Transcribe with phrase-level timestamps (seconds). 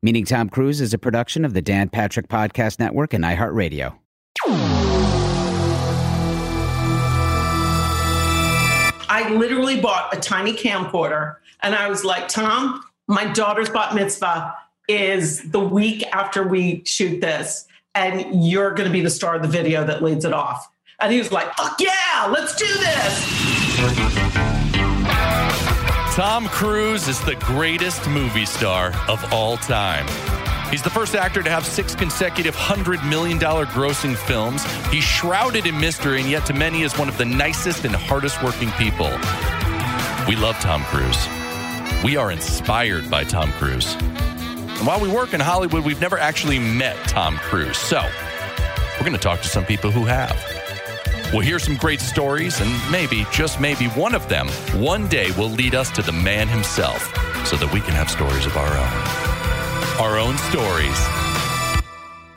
[0.00, 3.98] Meeting Tom Cruise is a production of the Dan Patrick Podcast Network and iHeartRadio.
[9.10, 14.54] I literally bought a tiny camcorder and I was like, Tom, my daughter's bat mitzvah
[14.86, 19.42] is the week after we shoot this, and you're going to be the star of
[19.42, 20.70] the video that leads it off.
[21.00, 24.17] And he was like, fuck yeah, let's do this.
[26.18, 30.04] Tom Cruise is the greatest movie star of all time.
[30.68, 34.64] He's the first actor to have six consecutive $100 million grossing films.
[34.88, 38.42] He's shrouded in mystery, and yet to many is one of the nicest and hardest
[38.42, 39.10] working people.
[40.26, 41.28] We love Tom Cruise.
[42.02, 43.94] We are inspired by Tom Cruise.
[43.94, 47.78] And while we work in Hollywood, we've never actually met Tom Cruise.
[47.78, 48.02] So
[48.94, 50.57] we're going to talk to some people who have.
[51.30, 54.48] We'll hear some great stories, and maybe, just maybe, one of them
[54.80, 57.02] one day will lead us to the man himself
[57.44, 60.00] so that we can have stories of our own.
[60.00, 60.98] Our own stories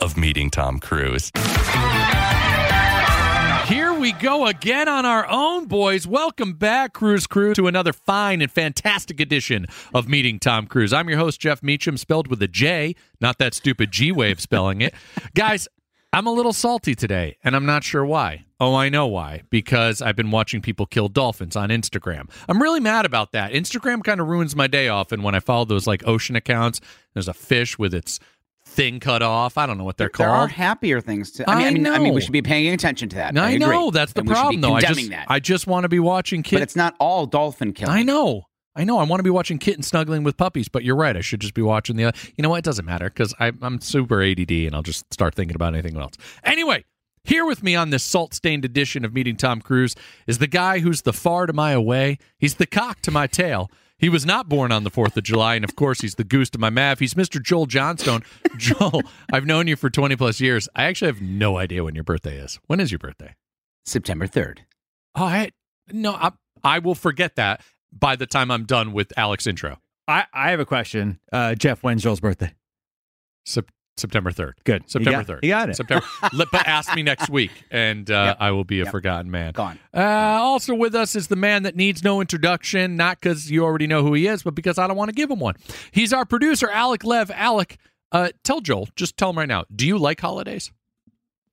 [0.02, 1.32] of meeting Tom Cruise.
[3.70, 6.06] Here we go again on our own, boys.
[6.06, 10.92] Welcome back, Cruise Crew, to another fine and fantastic edition of Meeting Tom Cruise.
[10.92, 14.82] I'm your host, Jeff Meacham, spelled with a J, not that stupid G of spelling
[14.82, 14.94] it.
[15.34, 15.70] Guys,
[16.12, 18.44] I'm a little salty today, and I'm not sure why.
[18.62, 19.42] Oh, I know why.
[19.50, 22.30] Because I've been watching people kill dolphins on Instagram.
[22.48, 23.52] I'm really mad about that.
[23.54, 26.80] Instagram kind of ruins my day often when I follow those like ocean accounts.
[27.14, 28.20] There's a fish with its
[28.64, 29.58] thing cut off.
[29.58, 30.52] I don't know what they're There are called.
[30.52, 31.50] happier things to.
[31.50, 33.36] I mean, I I, mean, I mean, we should be paying attention to that.
[33.38, 33.60] I, agree.
[33.60, 34.76] know that's the And problem, though.
[34.76, 35.26] I just, that.
[35.28, 37.96] I just want to be watching but it's not all dolphin killing.
[37.96, 38.44] I know.
[38.76, 39.00] I know.
[39.00, 41.18] I want to be watching kitten snuggling with puppies, but you're right.
[41.18, 42.04] I should just be watching the.
[42.38, 42.60] You know what?
[42.60, 46.14] It doesn't matter because I'm super ADD and I'll just start thinking about anything else.
[46.46, 46.86] Anyway,
[47.24, 49.96] here with me on this salt stained edition of Meeting Tom Cruise
[50.28, 52.18] is the guy who's the far to my away.
[52.38, 53.70] He's the cock to my tail.
[53.98, 56.50] He was not born on the 4th of July, and of course, he's the goose
[56.52, 56.98] to my mav.
[56.98, 57.42] He's Mr.
[57.42, 58.24] Joel Johnstone.
[58.58, 60.68] Joel, I've known you for 20 plus years.
[60.76, 62.60] I actually have no idea when your birthday is.
[62.66, 63.36] When is your birthday?
[63.86, 64.66] September third.
[65.16, 65.52] Oh, I,
[65.92, 66.32] no, I,
[66.64, 69.78] I will forget that by the time I'm done with Alex intro.
[70.08, 71.20] I, I have a question.
[71.32, 72.54] Uh, Jeff, when's Joel's birthday?
[73.46, 74.54] Sep- September 3rd.
[74.64, 74.90] Good.
[74.90, 75.40] September You got- 3rd.
[75.44, 75.76] you got it.
[75.76, 76.06] September.
[76.52, 78.38] But ask me next week, and uh, Yep.
[78.40, 78.92] I will be a Yep.
[78.92, 79.52] forgotten man.
[79.54, 79.78] Gone.
[79.96, 83.88] Uh, also with us is the man that needs no introduction, not because you already
[83.88, 85.56] know who he is, but because I don't want to give him one.
[85.92, 87.30] He's our producer, Alec Lev.
[87.32, 87.78] Alec,
[88.12, 90.72] uh, tell Joel, just tell him right now, do you like holidays?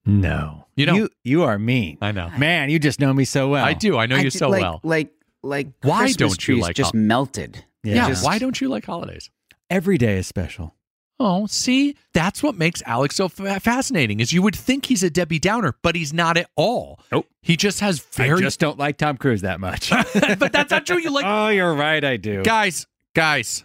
[0.07, 0.67] No.
[0.77, 0.97] You don't?
[0.97, 1.99] You, you are mean.
[2.01, 2.31] I know.
[2.39, 3.65] Man, you just know me so well.
[3.65, 3.99] I do.
[3.99, 4.81] I know I you did- so like, well.
[4.83, 5.11] Like,
[5.43, 7.65] like, Why Christmas don't you like just hol- melted?
[7.83, 7.95] Yeah.
[7.97, 8.09] yeah.
[8.09, 9.31] just- Why don't you like holidays?
[9.71, 10.75] Every day is special.
[11.21, 14.21] Oh, see, that's what makes Alex so fa- fascinating.
[14.21, 17.01] Is you would think he's a Debbie Downer, but he's not at all.
[17.11, 17.27] Nope.
[17.43, 18.39] He just has very.
[18.39, 19.91] I just don't like Tom Cruise that much.
[20.39, 20.99] but that's not true.
[20.99, 22.05] You like oh, you're right.
[22.05, 22.43] I do.
[22.45, 23.65] guys, guys.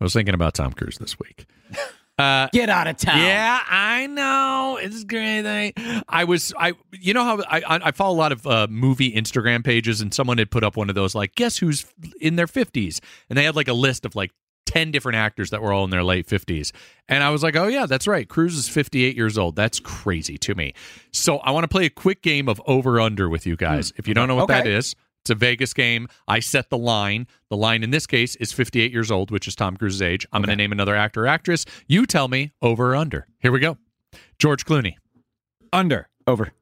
[0.00, 1.46] I was thinking about Tom Cruise this week.
[2.18, 3.18] Uh, Get out of town.
[3.18, 5.72] yeah, I know it's great.
[6.08, 9.12] I was, I, you know how I, I I follow a lot of uh, movie
[9.12, 11.86] Instagram pages, and someone had put up one of those like, guess who's
[12.20, 13.00] in their fifties,
[13.30, 14.32] and they had like a list of like.
[14.72, 16.72] 10 different actors that were all in their late 50s.
[17.08, 18.26] And I was like, oh, yeah, that's right.
[18.26, 19.54] Cruise is 58 years old.
[19.54, 20.72] That's crazy to me.
[21.12, 23.90] So I want to play a quick game of over under with you guys.
[23.90, 23.96] Hmm.
[23.98, 24.72] If you don't know what that Okay.
[24.74, 26.08] is, it's a Vegas game.
[26.26, 27.26] I set the line.
[27.50, 30.26] The line in this case is 58 years old, which is Tom Cruise's age.
[30.32, 31.64] I'm going to name another actor or actress.
[31.86, 33.26] You tell me over or under.
[33.40, 33.76] Here we go.
[34.38, 34.94] George Clooney.
[35.72, 36.08] Under.
[36.26, 36.52] Over.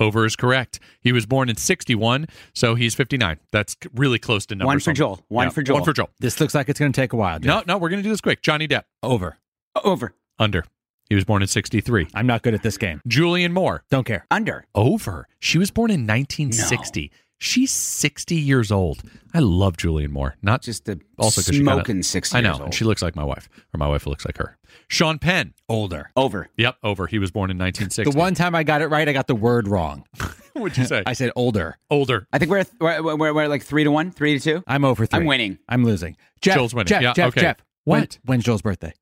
[0.00, 0.80] Over is correct.
[1.00, 3.38] He was born in 61, so he's 59.
[3.52, 4.66] That's really close to numbers.
[4.66, 5.20] One for Joel.
[5.28, 5.76] One Yeah, for Joel.
[5.76, 6.10] One for Joel.
[6.18, 7.38] This looks like it's going to take a while.
[7.38, 7.66] No, Jeff.
[7.66, 8.42] no, we're going to do this quick.
[8.42, 8.84] Johnny Depp.
[9.02, 9.38] Over.
[9.84, 10.14] Over.
[10.38, 10.64] Under.
[11.10, 12.08] He was born in 63.
[12.14, 13.00] I'm not good at this game.
[13.08, 13.82] Julianne Moore.
[13.90, 14.26] Don't care.
[14.30, 14.64] Under.
[14.74, 15.26] Over.
[15.38, 17.10] She was born in 1960.
[17.42, 19.02] She's 60 years old.
[19.32, 20.36] I love Julianne Moore.
[20.42, 22.74] Not Just a also 'cause she kinda- smoking six I know, years and old.
[22.74, 24.58] she looks like my wife, or my wife looks like her.
[24.88, 25.54] Sean Penn.
[25.68, 26.10] Older.
[26.16, 26.48] Over.
[26.58, 27.06] Yep, over.
[27.06, 28.10] He was born in 1960.
[28.12, 30.04] The one time I got it right, I got the word wrong.
[30.52, 31.02] What'd you say?
[31.06, 31.78] I said older.
[31.90, 32.26] Older.
[32.32, 34.62] I think we're, we're, we're, we're like three to one, three to two.
[34.66, 35.58] I'm over 3 I'm winning.
[35.68, 36.16] I'm losing.
[36.42, 36.88] Jeff, Joel's winning.
[36.88, 37.40] Jeff, Yeah, Jeff, okay.
[37.40, 37.56] Jeff.
[37.84, 38.18] When- What?
[38.26, 38.92] when's Joel's birthday?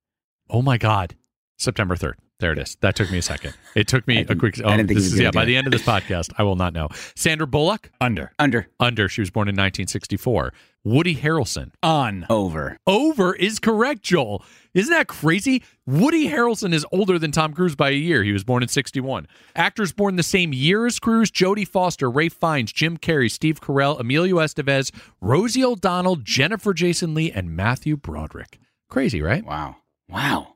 [0.48, 1.16] Oh my God.
[1.58, 2.14] September 3rd.
[2.40, 2.76] There it is.
[2.82, 3.54] That took me a second.
[3.74, 4.60] It took me a quick.
[4.62, 5.46] Oh, this is, yeah, by it.
[5.46, 6.88] the end of this podcast, I will not know.
[7.16, 8.30] Sandra Bullock, Under.
[8.38, 8.68] Under.
[8.78, 9.08] under.
[9.08, 10.52] She was born in 1964.
[10.84, 12.24] Woody Harrelson, On.
[12.30, 12.78] Over.
[12.86, 14.44] over is correct, Joel.
[14.72, 15.64] Isn't that crazy?
[15.84, 18.22] Woody Harrelson is older than Tom Cruise by a year.
[18.22, 19.26] He was born in 61.
[19.56, 23.98] Actors born the same year as Cruise Jodie Foster, Ralph Fiennes, Jim Carrey, Steve Carell,
[23.98, 28.60] Emilio Estevez, Rosie O'Donnell, Jennifer Jason Lee, and Matthew Broderick.
[28.88, 29.44] Crazy, right?
[29.44, 29.76] Wow.
[30.08, 30.54] Wow.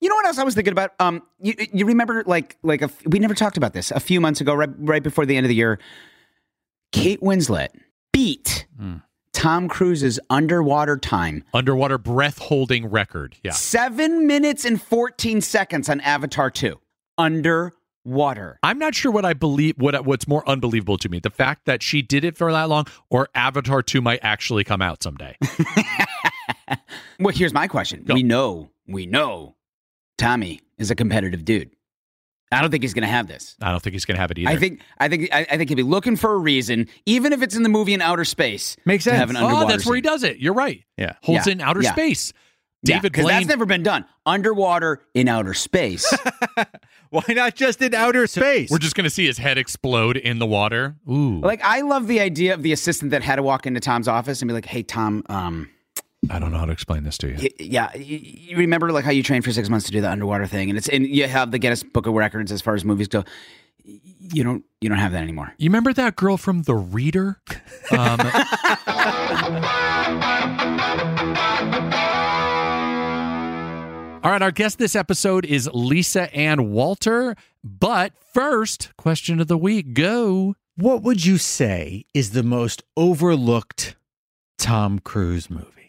[0.00, 0.92] You know what else I was thinking about?
[0.98, 4.20] Um, you, you remember like like a, f- we never talked about this a few
[4.20, 5.78] months ago, right right before the end of the year.
[6.92, 7.68] Kate Winslet
[8.12, 8.96] beat Hmm.
[9.32, 11.44] Tom Cruise's underwater time.
[11.54, 13.36] Underwater breath holding record.
[13.44, 13.52] Yeah.
[13.52, 16.78] Seven minutes and 14 seconds on Avatar 2.
[17.16, 18.58] Underwater.
[18.62, 21.20] I'm not sure what I believe what what's more unbelievable to me.
[21.20, 24.80] The fact that she did it for that long or Avatar 2 might actually come
[24.82, 25.36] out someday.
[27.18, 28.04] Well, here's my question.
[28.04, 28.14] Go.
[28.14, 29.56] We know, we know
[30.20, 31.70] Tommy is a competitive dude.
[32.52, 33.56] I don't think he's going to have this.
[33.62, 34.50] I don't think he's going to have it either.
[34.50, 37.42] I think, I think, I, I think he'll be looking for a reason, even if
[37.42, 38.76] it's in the movie in outer space.
[38.84, 39.20] Makes to sense.
[39.20, 40.38] have an Oh, underwater that's where he does it.
[40.38, 40.82] You're right.
[40.96, 41.12] Yeah.
[41.22, 41.52] Holds Yeah.
[41.52, 41.92] in outer Yeah.
[41.92, 42.32] space.
[42.82, 43.36] Yeah, David 'cause Blaine.
[43.36, 44.04] that's never been done.
[44.26, 46.12] Underwater in outer space.
[47.10, 48.70] Why not just in outer space?
[48.70, 50.96] We're just going to see his head explode in the water.
[51.10, 51.40] Ooh.
[51.40, 54.40] like I love the idea of the assistant that had to walk into Tom's office
[54.42, 55.68] and be like, "Hey, Tom, um,
[56.28, 57.48] I don't know how to explain this to you.
[57.58, 60.68] yeah, you remember like how you trained for six months to do the underwater thing,
[60.68, 63.24] and it's and you have the Guinness Book of Records as far as movies go.
[63.84, 65.54] You don't, you don't have that anymore.
[65.56, 67.40] You remember that girl from The Reader?
[67.90, 68.20] Um,
[74.22, 77.34] all right, our guest this episode is Lisa Ann Walter.
[77.64, 80.54] But first, question of the week go.
[80.76, 83.96] what would you say is the most overlooked
[84.58, 85.79] Tom Cruise movie?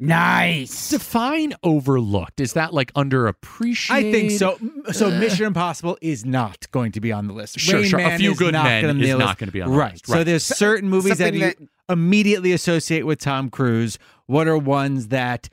[0.00, 0.88] Nice.
[0.88, 2.40] Define overlooked.
[2.40, 3.90] Is that like underappreciated?
[3.90, 4.58] I think so.
[4.92, 7.58] So Mission Impossible is not going to be on the list.
[7.60, 8.00] Sure, Rain sure.
[8.00, 9.92] A Few Good Men gonna is not gonna be on the right.
[9.92, 10.06] list.
[10.06, 13.98] So there's certain movies that something you immediately associate with Tom Cruise.
[14.26, 15.48] What are ones that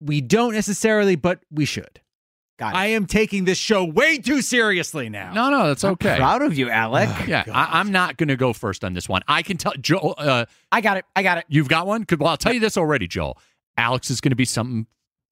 [0.00, 2.00] we don't necessarily, but we should?
[2.58, 2.78] Got it.
[2.78, 5.32] I am taking this show way too seriously now.
[5.32, 6.16] No, no, that's okay.
[6.16, 7.08] Proud of you, Alec.
[7.28, 9.22] yeah, I, I'm not going to go first on this one.
[9.28, 10.14] I can tell Joel.
[10.18, 11.04] Uh, I got it.
[11.14, 11.44] I got it.
[11.48, 12.04] you've got one.
[12.04, 13.38] Could well, I'll tell you this already, Joel.
[13.78, 14.86] Alex is going to be something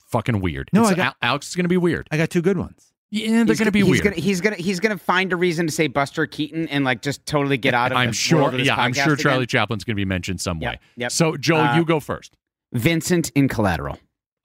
[0.08, 0.70] fucking weird.
[0.72, 2.08] No, I got- Al- Alex is going to be weird.
[2.10, 2.92] I got two good ones.
[3.10, 4.02] Yeah, they're going to be he's weird.
[4.04, 7.24] Gonna, he's gonna he's gonna find a reason to say Buster Keaton and like just
[7.24, 7.98] totally get out of.
[7.98, 8.42] I'm the sure.
[8.42, 9.22] world of Yeah, I'm podcast sure again.
[9.22, 10.78] Charlie Chaplin's going to be mentioned some Yep, way.
[10.96, 11.12] yep.
[11.12, 12.36] So, Joel, Uh, you go first.
[12.72, 13.98] Vincent in Collateral.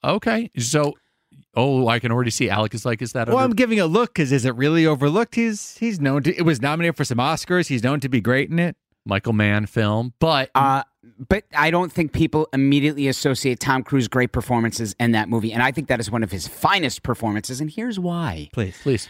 [0.04, 0.52] Okay.
[0.60, 0.94] So,
[1.56, 3.88] oh, I can already see Alec is like, is that Well, under- I'm giving a
[3.88, 5.34] look because is it really overlooked?
[5.36, 6.36] He's he's known to.
[6.38, 7.68] It was nominated for some Oscars.
[7.68, 8.78] He's known to be great in it.
[9.06, 10.14] Michael Mann film?
[10.20, 10.84] But Uh,
[11.28, 15.64] but I don't think people immediately associate Tom Cruise great performances in that movie, and
[15.64, 17.60] I think that is one of his finest performances.
[17.62, 18.50] And here's why.
[18.54, 18.78] Please.
[18.82, 19.10] please,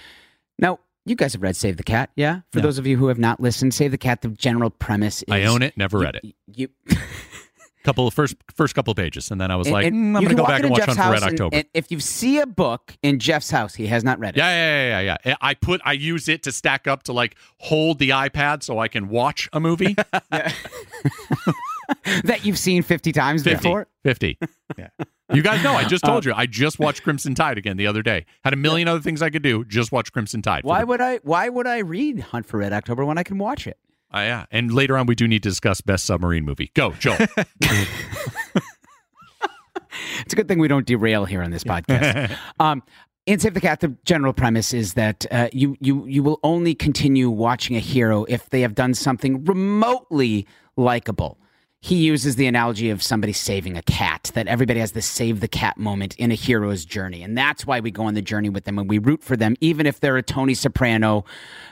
[0.58, 2.42] Now, you guys have read Save the Cat, yeah?
[2.52, 2.64] For No.
[2.64, 4.22] those of you who have not listened, Save the Cat.
[4.22, 5.76] The general premise is I own it.
[5.76, 6.36] Never read it.
[6.56, 6.68] You.
[7.84, 10.08] Couple of first first couple of pages, and then I was and- like, and mm,
[10.18, 11.56] I'm going to go back and watch Jeff's Hunt for Red and- October.
[11.58, 14.40] and if you see a book in Jeff's house, he has not read it.
[14.40, 15.36] Yeah, yeah, yeah, yeah, yeah.
[15.42, 18.88] I put I use it to stack up to like hold the iPad so I
[18.88, 19.96] can watch a movie.
[22.24, 23.58] that you've seen 50 times 50.
[23.58, 23.88] before.
[24.04, 24.38] 50.
[24.78, 24.88] Yeah.
[25.34, 28.02] You guys know I just told you I just watched Crimson Tide again the other
[28.04, 28.26] day.
[28.44, 29.64] Had a million other things I could do.
[29.66, 30.64] Just watch Crimson Tide.
[30.64, 31.18] Why the- would I?
[31.24, 33.78] Why would I read Hunt for Red October when I can watch it?
[34.14, 34.46] Uh, yeah.
[34.52, 36.72] And later on we do need to discuss best submarine movie.
[36.74, 37.18] Go, Joel.
[40.22, 42.36] It's a good thing we don't derail here on this podcast.
[42.60, 42.84] um,
[43.26, 46.74] in Save the Cat, the general premise is that uh, you you you will only
[46.74, 51.38] continue watching a hero if they have done something remotely likable.
[51.84, 55.48] He uses the analogy of somebody saving a cat, that everybody has the save the
[55.48, 57.24] cat moment in a hero's journey.
[57.24, 59.56] And that's why we go on the journey with them and we root for them.
[59.62, 61.26] Even if they're a Tony Soprano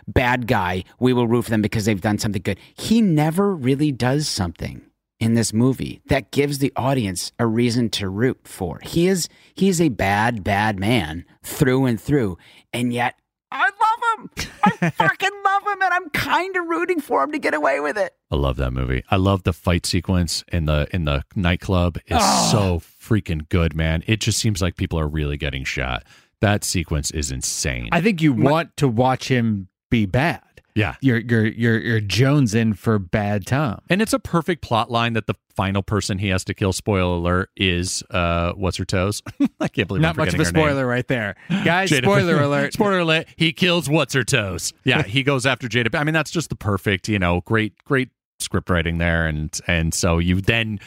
[0.08, 2.60] bad guy, we will root for them because they've done something good.
[2.76, 4.82] He never really does something
[5.20, 8.80] in this movie that gives the audience a reason to root for.
[8.84, 12.38] He is he is a bad bad man through and through,
[12.74, 13.16] and yet
[13.51, 13.88] I love
[14.20, 14.30] him.
[14.64, 17.98] I fucking love him, and I'm kind of rooting for him to get away with
[17.98, 18.14] it.
[18.32, 19.04] I love that movie.
[19.10, 21.98] I love the fight sequence in the in the nightclub.
[22.06, 22.50] It's Oh.
[22.52, 24.04] so freaking good, man.
[24.08, 26.04] It just seems like people are really getting shot.
[26.42, 27.90] That sequence is insane.
[27.92, 30.42] I think you want to watch him be bad.
[30.76, 30.96] Yeah.
[31.02, 33.80] You're you're you're you're jonesing for bad Tom.
[33.90, 37.16] And it's a perfect plot line that the final person he has to kill, spoiler
[37.18, 39.22] alert, is uh what's her toes?
[39.60, 40.64] I can't believe Not I'm much of a her name.
[40.64, 41.90] spoiler right there, guys.
[41.90, 42.74] Jada- Spoiler alert.
[42.74, 43.28] spoiler alert.
[43.36, 44.74] He kills what's her toes.
[44.84, 45.94] Yeah, he goes after Jada.
[45.96, 48.10] I mean, that's just the perfect, you know, great, great
[48.40, 50.80] script writing there, and and so you then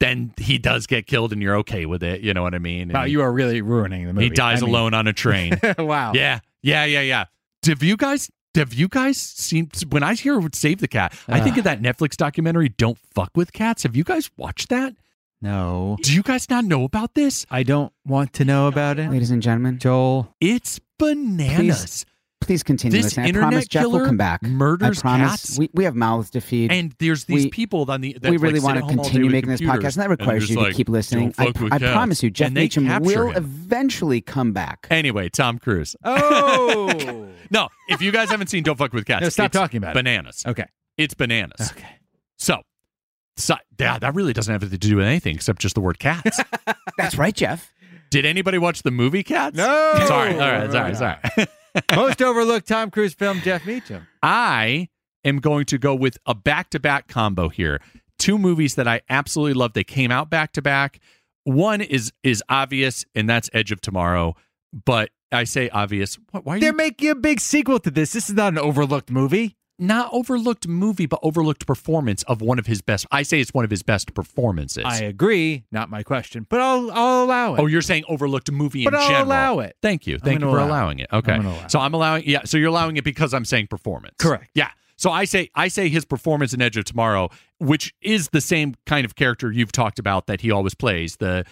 [0.00, 2.20] then he does get killed, and you're okay with it.
[2.20, 2.90] You know what I mean?
[2.90, 4.26] Wow, And you are really ruining the movie.
[4.26, 5.58] he dies I mean- alone on a train.
[5.78, 6.12] wow.
[6.14, 7.24] yeah, yeah, yeah, yeah.
[7.66, 8.30] Have you guys?
[8.54, 9.70] Have you guys seen?
[9.90, 13.52] When I hear "Save the Cat," I think of that Netflix documentary "Don't Fuck with
[13.52, 14.94] Cats." Have you guys watched that?
[15.40, 17.46] No, Do you guys not know about this?
[17.48, 19.08] I don't want to know about it.
[19.08, 21.56] Ladies and gentlemen, Joel, It's bananas.
[21.56, 22.06] please
[22.62, 23.24] continue This listening.
[23.24, 24.42] I internet promise Jeff will killer come back.
[24.42, 25.30] murders I promise.
[25.30, 25.58] cats.
[25.58, 26.72] We, we have mouths to feed.
[26.72, 28.98] And there's these We- people on the that we really like, want to at home
[28.98, 31.34] all day continue making this podcast, and that requires just you like, to keep listening.
[31.38, 33.36] I, I promise you, Jeff And Meacham will him.
[33.36, 34.86] eventually come back.
[34.90, 35.94] Anyway, Tom Cruise.
[36.04, 39.78] Oh, No, if you guys haven't seen Don't Fuck with Cats, No, stop it's talking
[39.78, 39.94] about it.
[39.94, 40.42] bananas.
[40.46, 41.72] okay, It's bananas.
[41.72, 41.86] okay.
[42.38, 42.62] So,
[43.36, 46.40] So, yeah, that really doesn't have to do with anything except just the word cats.
[46.98, 47.72] That's right, Jeff.
[48.10, 49.54] Did anybody watch the movie Cats?
[49.56, 49.64] No.
[50.06, 50.32] Sorry.
[50.32, 50.72] All right.
[50.72, 50.94] Sorry.
[50.94, 51.18] Sorry.
[51.94, 54.06] Most overlooked Tom Cruise film, Jeff Meacham.
[54.22, 54.88] I
[55.24, 57.80] am going to go with a back to back combo here.
[58.18, 59.72] Two movies that I absolutely love.
[59.74, 61.00] They came out back to back.
[61.44, 64.34] One is is obvious, and that's Edge of Tomorrow.
[64.72, 66.18] But I say obvious.
[66.30, 68.12] Why why are They're you making a big sequel to this.
[68.12, 69.56] This is not an overlooked movie.
[69.78, 73.06] Not overlooked movie, but overlooked performance of one of his best?
[73.10, 74.84] I say it's one of his best performances.
[74.84, 75.64] I agree.
[75.70, 77.60] Not my question, but I'll I'll allow it.
[77.60, 79.26] oh, you're saying overlooked movie but in I'll general.
[79.26, 79.76] allow it.
[79.82, 80.18] Thank you.
[80.18, 81.08] Thank you for allow allowing it.
[81.12, 81.32] Okay.
[81.32, 84.16] I'm allow so I'm allowing yeah, so you're allowing it because I'm saying performance.
[84.18, 84.50] Correct.
[84.54, 84.70] Yeah.
[84.96, 88.74] So I say I say his performance in Edge of Tomorrow, which is the same
[88.84, 91.44] kind of character you've talked about that he always plays, the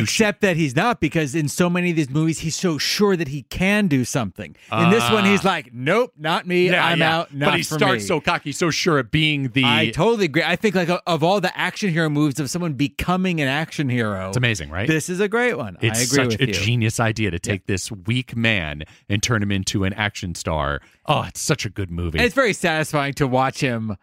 [0.00, 3.28] Except that he's not, because in so many of these movies, he's so sure that
[3.28, 4.56] he can do something.
[4.72, 5.48] In this one, he's ah.
[5.48, 6.70] like, "Nope, not me.
[6.70, 7.18] Yeah, I'm yeah.
[7.18, 8.06] out." Not but he for starts me.
[8.06, 10.42] so cocky, so sure at being the I totally agree.
[10.42, 14.28] I think like of all the action hero moves of someone becoming an action hero,
[14.28, 14.88] It's amazing, right?
[14.88, 15.76] this is a great one.
[15.80, 16.54] it's I agree such with a you.
[16.54, 20.80] genius idea to take this weak man and turn him into an action star.
[21.06, 22.18] Oh, it's such a good movie.
[22.18, 23.96] And it's very satisfying to watch him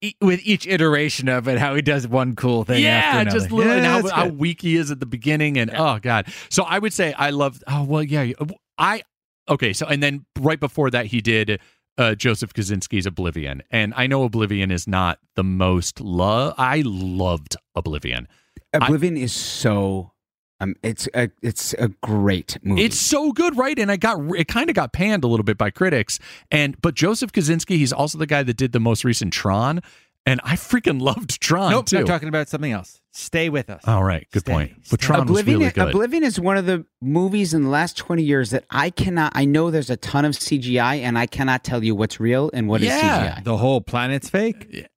[0.00, 2.82] e- with each iteration of it, how he does one cool thing.
[2.82, 3.38] yeah, after another.
[3.38, 6.26] just little, and Yeah, how, how weak he is at the beginning, and oh god.
[6.50, 7.62] So I would say I love.
[7.66, 8.32] Oh well, yeah.
[8.78, 9.02] I
[9.48, 9.72] okay.
[9.72, 11.60] So and then right before that, he did
[11.98, 16.54] uh, Joseph Kosinski's Oblivion, and I know Oblivion is not the most love.
[16.58, 18.28] I loved Oblivion.
[18.72, 20.12] Oblivion is so.
[20.60, 22.82] Um, it's a it's a great movie.
[22.84, 23.78] It's so good, right?
[23.78, 26.18] And I got it kind of got panned a little bit by critics.
[26.50, 29.80] And but Joseph Kosinski, he's also the guy that did the most recent Tron,
[30.26, 31.98] and I freaking loved Tron Nope, too.
[31.98, 33.00] I'm talking about something else.
[33.12, 33.82] Stay with us.
[33.88, 34.70] All right, good Stay, point.
[34.82, 34.88] stay.
[34.90, 35.58] But Tron Oblivion.
[35.58, 35.88] was really good.
[35.88, 39.32] Oblivion is one of the movies in the last twenty years that I cannot.
[39.34, 42.68] I know there's a ton of CGI, and I cannot tell you what's real and
[42.68, 43.36] what is Yeah.
[43.38, 43.44] CGI.
[43.44, 44.88] The whole planet's fake.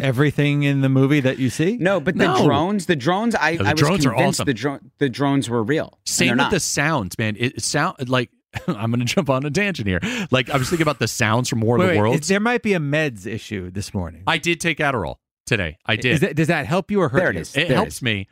[0.00, 1.76] Everything in the movie that you see.
[1.78, 2.44] No, but the No.
[2.44, 4.46] drones, the drones, I, the I was drones are convinced awesome.
[4.46, 5.98] the dro- the drones were real.
[6.04, 6.50] Same with not.
[6.50, 7.36] the sounds, man.
[7.38, 8.30] It sound like
[8.68, 10.00] I'm going to jump on a tangent here.
[10.30, 12.28] Like I was thinking about the sounds from War Wait, of the wait, Worlds.
[12.28, 14.22] there might be a meds issue this morning.
[14.26, 15.78] I did take Adderall today.
[15.86, 16.12] I did.
[16.14, 17.40] Is that, does that help you or hurt There it you?
[17.42, 17.56] is.
[17.56, 18.02] It There helps is.
[18.02, 18.26] me.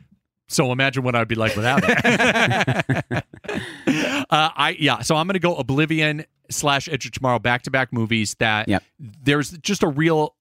[0.49, 3.03] So imagine what I'd be like without it.
[4.29, 5.01] uh, I yeah.
[5.01, 8.83] So I'm gonna go Oblivion slash Edge of Tomorrow back to back movies that Yep.
[8.99, 10.35] there's just a real.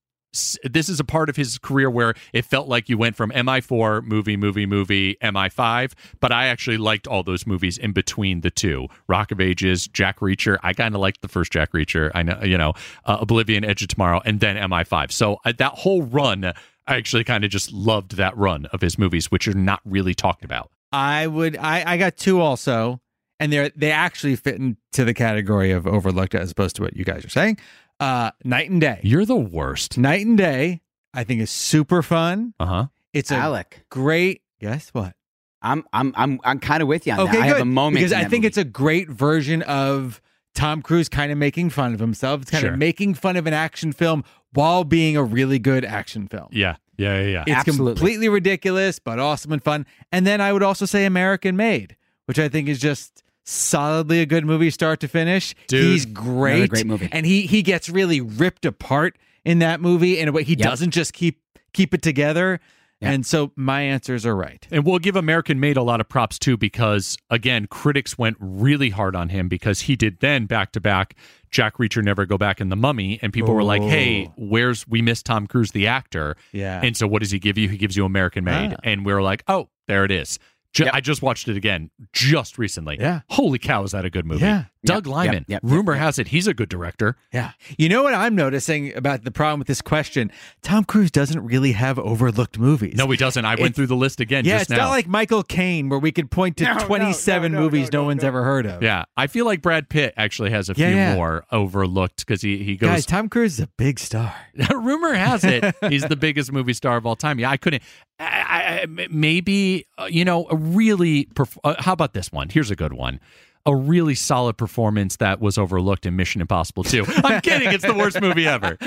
[0.64, 4.04] This is a part of his career where it felt like you went from MI4
[4.04, 8.88] movie movie movie MI5, but I actually liked all those movies in between the two.
[9.08, 10.58] Rock of Ages, Jack Reacher.
[10.62, 12.10] I kind of liked the first Jack Reacher.
[12.14, 12.74] I know you know
[13.04, 15.12] uh, Oblivion, Edge of Tomorrow, and then MI5.
[15.12, 16.52] So uh, that whole run.
[16.88, 20.14] I actually kind of just loved that run of his movies, which are not really
[20.14, 20.70] talked about.
[20.92, 21.56] I would.
[21.56, 23.00] I, I got two also,
[23.40, 27.04] and they they actually fit into the category of overlooked as opposed to what you
[27.04, 27.58] guys are saying.
[28.00, 29.00] Uh, Knight and Day.
[29.02, 29.96] You're the worst.
[29.98, 30.82] Knight and Day.
[31.14, 32.54] I think is super fun.
[32.60, 32.86] Uh huh.
[33.14, 33.84] It's a Alec.
[33.90, 34.42] great.
[34.60, 35.14] Guess what?
[35.62, 37.38] I'm I'm I'm I'm kind of with you on Okay, that.
[37.40, 37.52] I good.
[37.54, 38.46] have a moment because I think movie.
[38.48, 40.20] it's a great version of
[40.54, 42.42] Tom Cruise kind of making fun of himself.
[42.42, 42.72] It's kind Sure.
[42.72, 46.48] of making fun of an action film while being a really good action film.
[46.52, 46.76] Yeah.
[46.98, 47.20] Yeah.
[47.20, 47.26] Yeah.
[47.28, 47.44] Yeah.
[47.46, 47.94] It's Absolutely.
[47.94, 49.86] completely ridiculous, but awesome and fun.
[50.12, 54.26] And then I would also say American Made, which I think is just solidly a
[54.26, 55.54] good movie start to finish.
[55.68, 56.68] Dude, He's great.
[56.70, 57.08] great movie.
[57.12, 60.58] And he he gets really ripped apart in that movie in a way he Yep.
[60.68, 61.40] doesn't just keep
[61.72, 62.60] keep it together.
[63.02, 63.12] Yep.
[63.12, 64.66] And so my answers are right.
[64.70, 68.88] And we'll give American Made a lot of props too, because again, critics went really
[68.88, 71.14] hard on him because he did then back to back
[71.50, 75.02] Jack Reacher Never Go Back in the Mummy, and people were like, "Hey, where's we
[75.02, 76.80] miss Tom Cruise the actor?" Yeah.
[76.82, 77.68] And so, what does he give you?
[77.68, 78.80] He gives you American Made, Ah.
[78.82, 80.38] and we were like, "Oh, there it is."
[80.72, 80.94] Ju- Yep.
[80.94, 82.96] I just watched it again just recently.
[83.00, 83.20] Yeah.
[83.30, 84.42] Holy cow, is that a good movie?
[84.44, 84.64] Yeah.
[84.84, 85.34] Doug Yep, Liman.
[85.34, 87.16] yep, yep, Rumor yep, has it he's a good director.
[87.32, 87.52] Yeah.
[87.76, 90.30] You know what I'm noticing about the problem with this question?
[90.62, 92.94] Tom Cruise doesn't really have overlooked movies.
[92.96, 93.44] No, he doesn't.
[93.44, 94.84] I went through the list again Yeah, just it's now.
[94.84, 97.90] not like Michael Caine where we could point to No, no, 27 no, no, movies
[97.92, 98.28] no, no, no, one's no.
[98.28, 98.80] ever heard of.
[98.82, 101.14] yeah, I feel like Brad Pitt actually has a Yeah, few yeah.
[101.16, 104.34] more overlooked because he he goes Guys, Tom Cruise is a big star.
[104.70, 107.40] Rumor has it he's the biggest movie star of all time.
[107.40, 107.82] Yeah, I couldn't.
[108.20, 111.26] I, I, I- m- maybe uh, you know a really.
[111.26, 112.48] Perf- uh, how about this one?
[112.48, 113.20] Here's a good one.
[113.68, 117.04] A really solid performance that was overlooked in Mission Impossible 2.
[117.24, 117.72] I'm kidding.
[117.72, 118.78] It's the worst movie ever.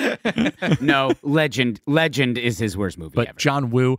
[0.81, 1.81] no legend.
[1.85, 3.37] Legend is his worst movie But ever.
[3.37, 3.97] John Woo.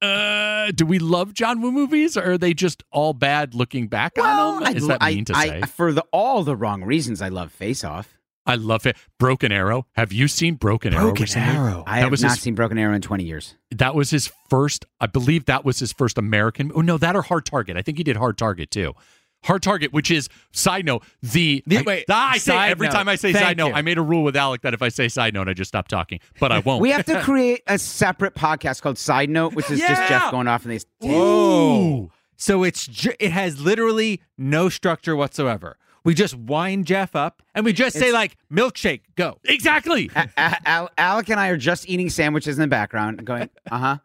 [0.00, 4.16] Uh, do we love John Woo movies, or are they just all bad looking back
[4.16, 4.76] on them?
[4.76, 5.60] Is that I, mean to I- say?
[5.62, 8.17] for the all the wrong reasons, I love Face Off.
[8.48, 8.96] I love it.
[9.18, 9.86] Broken Arrow.
[9.92, 11.02] Have you seen Broken, Arrow?
[11.04, 11.48] Broken recently?
[11.54, 11.84] Arrow.
[11.86, 13.54] I That have was not his- seen Broken Arrow in twenty years.
[13.70, 16.72] That was his first, I believe that was his first American.
[16.74, 17.76] Oh, no, that or Hard Target.
[17.76, 18.94] I think he did Hard Target too.
[19.44, 22.92] Hard Target, which is side note, the, The- I, wait, Ah, I say every note.
[22.92, 23.74] time I say Thank side note, you.
[23.74, 25.86] I made a rule with Alec that if I say side note, I just stop
[25.86, 26.80] talking, but I won't.
[26.82, 30.48] We have to create a separate podcast called Side Note, which is just Jeff going
[30.48, 30.86] off in these.
[31.00, 32.10] Whoa.
[32.36, 35.76] So it's ju- it has literally no structure whatsoever.
[36.08, 39.36] We just wind Jeff up and we just say like milkshake, go.
[39.44, 40.10] exactly.
[40.16, 43.98] A- A- Al- Alec and I are just eating sandwiches in the background, going, uh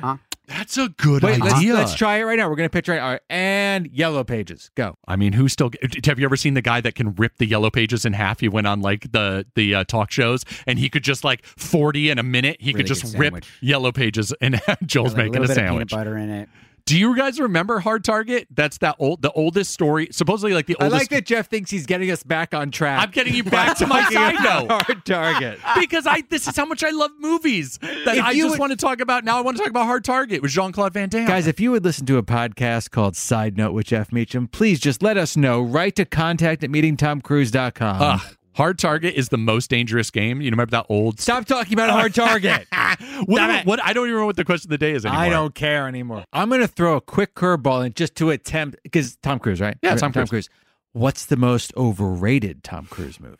[0.00, 0.16] huh.
[0.48, 1.74] That's a good Wait, let's, idea.
[1.74, 2.48] let's try it right now.
[2.48, 2.98] We're gonna pitch right.
[3.00, 4.96] All right, and yellow pages, go.
[5.06, 5.70] I mean, who still
[6.06, 8.40] have you ever seen the guy that can rip the yellow pages in half?
[8.40, 12.08] He went on like the the uh, talk shows, and he could just like forty
[12.08, 12.56] in a minute.
[12.60, 15.56] He Really could just rip yellow pages, and Joel's Like making a little bit of
[15.56, 15.90] peanut sandwich.
[15.90, 16.48] butter in it.
[16.84, 18.48] Do you guys remember Hard Target?
[18.50, 21.00] That's that old, the oldest story, supposedly like the I oldest.
[21.02, 23.00] like that Jeff thinks he's getting us back on track.
[23.02, 25.58] I'm getting you back to my side note Hard target.
[25.80, 28.70] because I this is how much I love movies that If I just would- want
[28.72, 29.24] to talk about.
[29.24, 31.26] Now I want to talk about Hard Target with Jean Claude Van Damme.
[31.26, 34.80] Guys, if you would listen to a podcast called Side Note with Jeff Meacham, please
[34.80, 35.62] just let us know.
[35.62, 38.02] Write to contact at meetingtomcruise.com.
[38.02, 38.18] Uh,
[38.54, 40.40] Hard Target is the most dangerous game.
[40.40, 41.18] You remember that old?
[41.20, 42.66] Stop talking about a hard target.
[43.24, 43.82] what, what?
[43.82, 45.24] I don't even know what the question of the day is anymore.
[45.24, 46.24] I don't care anymore.
[46.32, 49.76] I'm going to throw a quick curveball in just to attempt because Tom Cruise, right?
[49.82, 50.30] Yeah, Tom Tom Cruise.
[50.30, 50.48] Cruise.
[50.92, 53.38] What's the most overrated Tom Cruise movie?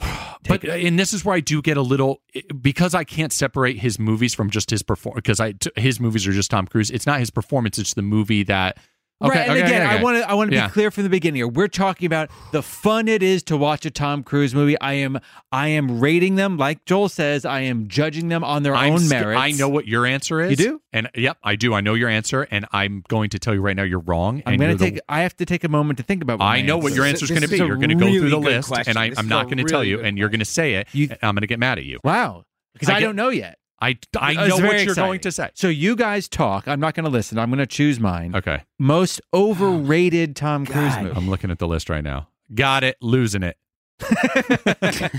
[0.48, 2.22] But uh, and this is where I do get a little
[2.62, 6.26] because I can't separate his movies from just his perform because I t- his movies
[6.26, 6.90] are just Tom Cruise.
[6.90, 8.78] It's not his performance; it's the movie that.
[9.22, 10.66] Okay, right, and okay, again, okay, I want to I want to Yeah.
[10.68, 11.48] be clear from the beginning here.
[11.48, 14.80] We're talking about the fun it is to watch a Tom Cruise movie.
[14.80, 15.18] I am
[15.52, 17.44] I am rating them like Joel says.
[17.44, 19.40] I am judging them on their I'm own sca- merits.
[19.42, 20.50] I know what your answer is.
[20.52, 20.82] You do?
[20.92, 21.74] and yep, I do.
[21.74, 24.42] I know your answer, and I'm going to tell you right now you're wrong.
[24.46, 25.00] I'm going you're to the- take.
[25.08, 26.38] I have to take a moment to think about.
[26.38, 27.58] What I my know what your answer is going to be.
[27.58, 28.96] You're going to go really through the list, question.
[28.96, 30.88] and I, I'm not going to tell you, good and you're going to say it.
[30.92, 31.98] You- and I'm going to get mad at you.
[32.02, 33.58] Wow, because I I, get- don't know yet.
[33.80, 35.50] I I know what you're going to say.
[35.54, 36.68] So you guys talk.
[36.68, 37.38] I'm not going to listen.
[37.38, 38.34] I'm going to choose mine.
[38.36, 41.04] Okay, Most overrated Tom Cruise God.
[41.04, 41.16] movie.
[41.16, 42.28] I'm looking at the list right now.
[42.54, 42.96] Got it.
[43.00, 43.56] Losing it.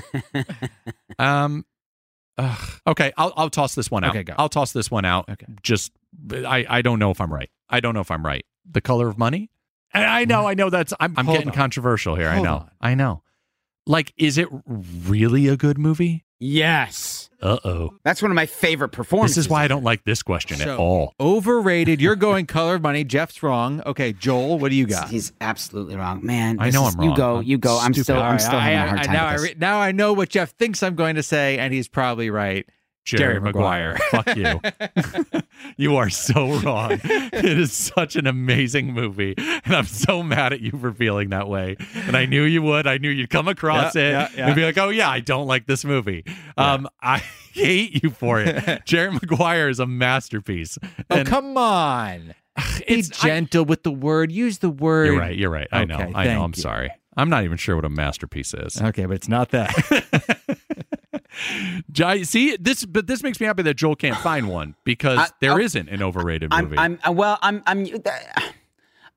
[1.20, 1.66] Um.
[2.38, 2.70] ugh.
[2.88, 4.12] okay, I'll I'll toss this one out.
[4.12, 4.34] Okay, go.
[4.38, 5.30] I'll toss this one out.
[5.30, 5.46] Okay.
[5.62, 5.92] Just
[6.32, 7.50] I I don't know if I'm right.
[7.70, 8.46] I don't know if I'm right.
[8.70, 9.50] The color of money.
[9.94, 10.48] And I know.
[10.48, 10.94] I know that's.
[11.00, 11.56] I'm, I'm Hold getting on.
[11.56, 12.30] controversial here.
[12.30, 12.56] I Hold know.
[12.56, 12.72] on.
[12.80, 13.24] I know.
[13.88, 16.26] Like, is it really a good movie?
[16.40, 17.30] yes.
[17.44, 17.90] Uh oh.
[18.04, 19.36] That's one of my favorite performances.
[19.36, 21.16] This is why I don't like this question at all.
[21.20, 22.00] Overrated.
[22.00, 23.04] You're going color of money.
[23.04, 23.82] Jeff's wrong.
[23.84, 25.10] Okay, Joel, what do you got?
[25.10, 26.58] He's absolutely wrong, man.
[26.60, 27.10] I know is- I'm wrong.
[27.10, 27.80] You go, I'm you go.
[27.80, 28.04] I'm stupid.
[28.04, 29.56] still, All I'm still I- having I- a hard I- time now, with I re-
[29.58, 32.68] now I know what Jeff thinks I'm going to say, and he's probably right.
[33.04, 33.98] Jerry, Jerry Maguire.
[34.12, 34.62] Fuck you.
[35.78, 37.00] you are so wrong.
[37.04, 39.34] It is such an amazing movie.
[39.38, 41.78] And I'm so mad at you for feeling that way.
[41.96, 42.86] And I knew you would.
[42.88, 44.46] I knew you'd come across Yeah, it yeah, yeah.
[44.48, 46.24] and be like, oh, yeah, I don't like this movie.
[46.58, 47.18] Um, I
[47.54, 48.86] hate you for it.
[48.86, 50.78] Jerry Maguire is a masterpiece.
[51.10, 52.36] Oh, And come on.
[52.56, 54.32] Be it's- I- gentle with the word.
[54.32, 55.08] Use the word.
[55.08, 55.36] you're right.
[55.38, 55.68] You're right.
[55.72, 56.12] I know.
[56.14, 56.44] I know.
[56.44, 56.62] I'm you.
[56.62, 56.92] sorry.
[57.18, 58.82] I'm not even sure what a masterpiece is.
[58.82, 59.74] Okay, but it's not that.
[61.92, 65.28] Jai- See this, but this makes me happy that Joel can't find one because I-
[65.40, 66.78] there I'll- not an overrated I'm, movie.
[66.78, 67.86] I'm, uh, well, I'm, I'm,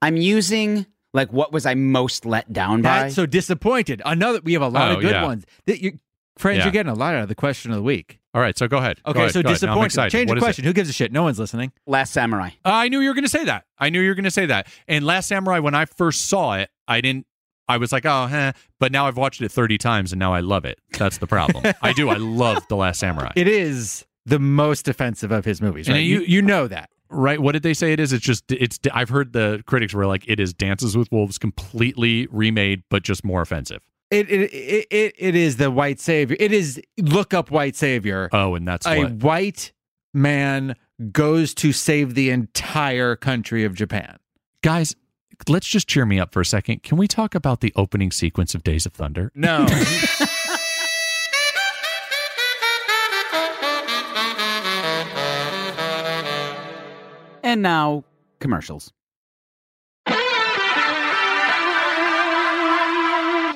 [0.03, 3.03] I'm using like what was I most let down by?
[3.05, 4.03] That's so disappointed.
[4.05, 4.40] Another.
[4.42, 5.24] We have a lot Oh, of good yeah.
[5.24, 5.44] ones.
[5.66, 5.98] That you,
[6.37, 6.64] friends, Yeah.
[6.64, 8.18] you're getting a lot out of the question of the week.
[8.35, 9.00] All right, so go ahead.
[9.07, 9.62] Okay, ahead, so go ahead.
[9.62, 9.85] Now disappointed.
[9.87, 10.11] excited.
[10.11, 10.44] Change the is it?
[10.44, 10.64] question.
[10.64, 11.12] Who gives a shit?
[11.12, 11.70] No one's listening.
[11.87, 12.48] Last Samurai.
[12.64, 13.64] Uh, I knew you were going to say that.
[13.79, 14.66] I knew you were going to say that.
[14.88, 17.27] And Last Samurai, when I first saw it, I didn't.
[17.68, 18.53] I was like, oh, eh.
[18.79, 20.79] But now I've watched it 30 times and now I love it.
[20.98, 21.64] That's the problem.
[21.83, 22.09] I do.
[22.11, 23.33] I love The Last Samurai.
[23.37, 25.88] It is the most offensive of his movies.
[25.88, 25.96] Right?
[25.98, 26.90] you- You, you know that.
[27.11, 27.40] right?
[27.40, 28.12] What did they say it is?
[28.12, 32.27] It's just, it's, I've heard the critics were like, it is Dances with Wolves completely
[32.31, 33.83] remade, but just more offensive.
[34.11, 36.37] It it, it it it is the white savior.
[36.38, 38.29] It is look up white savior.
[38.33, 39.12] Oh, and that's a what.
[39.14, 39.72] white
[40.12, 40.77] man
[41.11, 44.18] goes to save the entire country of Japan.
[44.62, 44.94] Guys,
[45.49, 46.83] let's just cheer me up for a second.
[46.83, 49.31] Can we talk about the opening sequence of Days of Thunder?
[49.35, 49.66] No.
[57.44, 58.05] And now
[58.40, 58.90] commercials.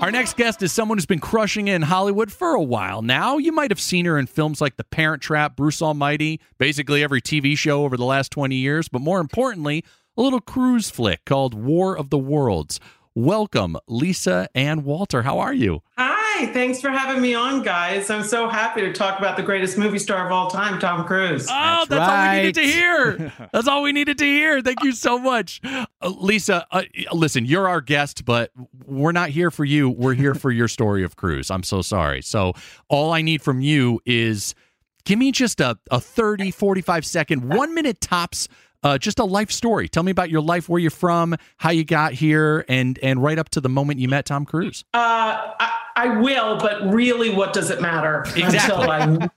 [0.00, 3.38] Our next guest is someone who's been crushing it in Hollywood for a while now.
[3.38, 7.20] You might have seen her in films like The Parent Trap, Bruce Almighty, basically every
[7.20, 9.84] TV show over the last 20 years, but more importantly,
[10.18, 12.80] a little cruise flick called War of the Worlds.
[13.14, 15.22] Welcome, Lisa Ann Walter.
[15.22, 15.82] How are you?
[15.96, 18.10] Hi, thanks for having me on, guys.
[18.10, 21.46] I'm so happy to talk about the greatest movie star of all time, Tom Cruise.
[21.48, 23.32] Oh, That's that's, all we needed to hear.
[23.52, 24.60] That's all we needed to hear.
[24.60, 25.60] Thank you so much.
[25.64, 28.50] Uh, Lisa, uh, listen, you're our guest, but
[28.86, 29.88] we're not here for you.
[29.88, 31.48] We're here for your story of cruise.
[31.48, 32.22] I'm so sorry.
[32.22, 32.54] So,
[32.88, 34.56] all I need from you is
[35.04, 38.48] give me just a, a 30, 45 second, one minute tops
[38.82, 39.88] uh, just a life story.
[39.88, 43.38] Tell me about your life, where you're from, how you got here, and and right
[43.38, 44.84] up to the moment you met Tom Cruise.
[44.94, 48.24] Uh, I, I will, but really, what does it matter?
[48.36, 48.84] Exactly.
[48.84, 48.90] Until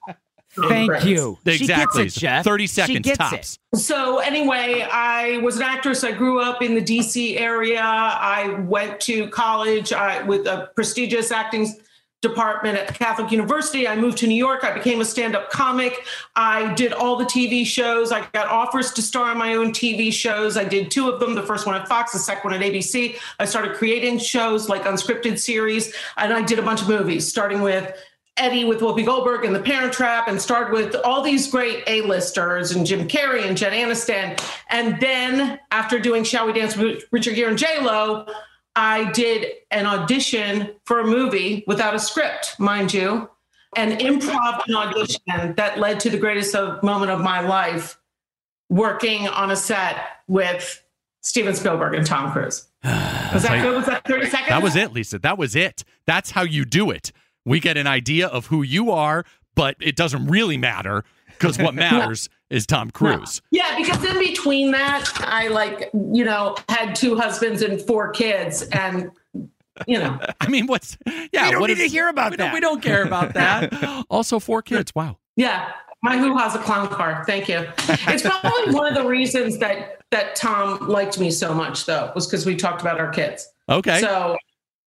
[0.08, 0.14] I
[0.54, 1.38] Thank you.
[1.46, 1.56] Exactly.
[1.56, 2.44] She gets it, Jeff.
[2.44, 3.58] Thirty She seconds gets tops.
[3.72, 3.78] it.
[3.78, 6.04] So anyway, I was an actress.
[6.04, 7.80] I grew up in the DC area.
[7.82, 11.74] I went to college I, with a prestigious acting
[12.22, 13.86] department at Catholic University.
[13.86, 14.64] I moved to New York.
[14.64, 16.06] I became a stand-up comic.
[16.34, 18.12] I did all the TV shows.
[18.12, 20.56] I got offers to star in my own TV shows.
[20.56, 21.34] I did two of them.
[21.34, 23.18] The first one at Fox, the second one at ABC.
[23.38, 27.60] I started creating shows like unscripted series, and I did a bunch of movies, starting
[27.60, 27.92] with
[28.38, 32.70] Eddie with Whoopi Goldberg and The Parent Trap, and started with all these great A-listers
[32.70, 34.40] and Jim Carrey and Jen Aniston.
[34.70, 38.26] And then after doing Shall We Dance with Richard Gere and J Lo,
[38.74, 43.28] I did an audition for a movie without a script, mind you,
[43.76, 47.98] an improv audition that led to the greatest of, moment of my life,
[48.68, 49.96] working on a set
[50.28, 50.82] with
[51.20, 52.66] Steven Spielberg and Tom Cruise.
[52.84, 53.76] Was that good?
[53.76, 54.48] Was that 30 seconds?
[54.48, 55.18] That was it, Lisa.
[55.18, 55.84] That was it.
[56.04, 57.12] That's how you do it.
[57.44, 61.04] We get an idea of who you are, but it doesn't really matter
[61.42, 63.42] because what matters is Tom Cruise.
[63.50, 68.62] Yeah, because in between that, I like, you know, had two husbands and four kids,
[68.72, 69.10] and
[69.86, 70.96] you know, I mean, what's
[71.32, 71.46] yeah?
[71.46, 72.54] We don't what need to hear about we don't- that.
[72.54, 74.04] we don't care about that.
[74.10, 74.94] also, four kids.
[74.94, 75.18] Wow.
[75.36, 75.72] yeah.
[76.04, 77.22] My who has a clown car.
[77.28, 77.64] Thank you.
[77.78, 82.26] It's probably one of the reasons that that Tom liked me so much, though, was
[82.26, 83.48] because we talked about our kids.
[83.68, 84.00] Okay.
[84.00, 84.36] So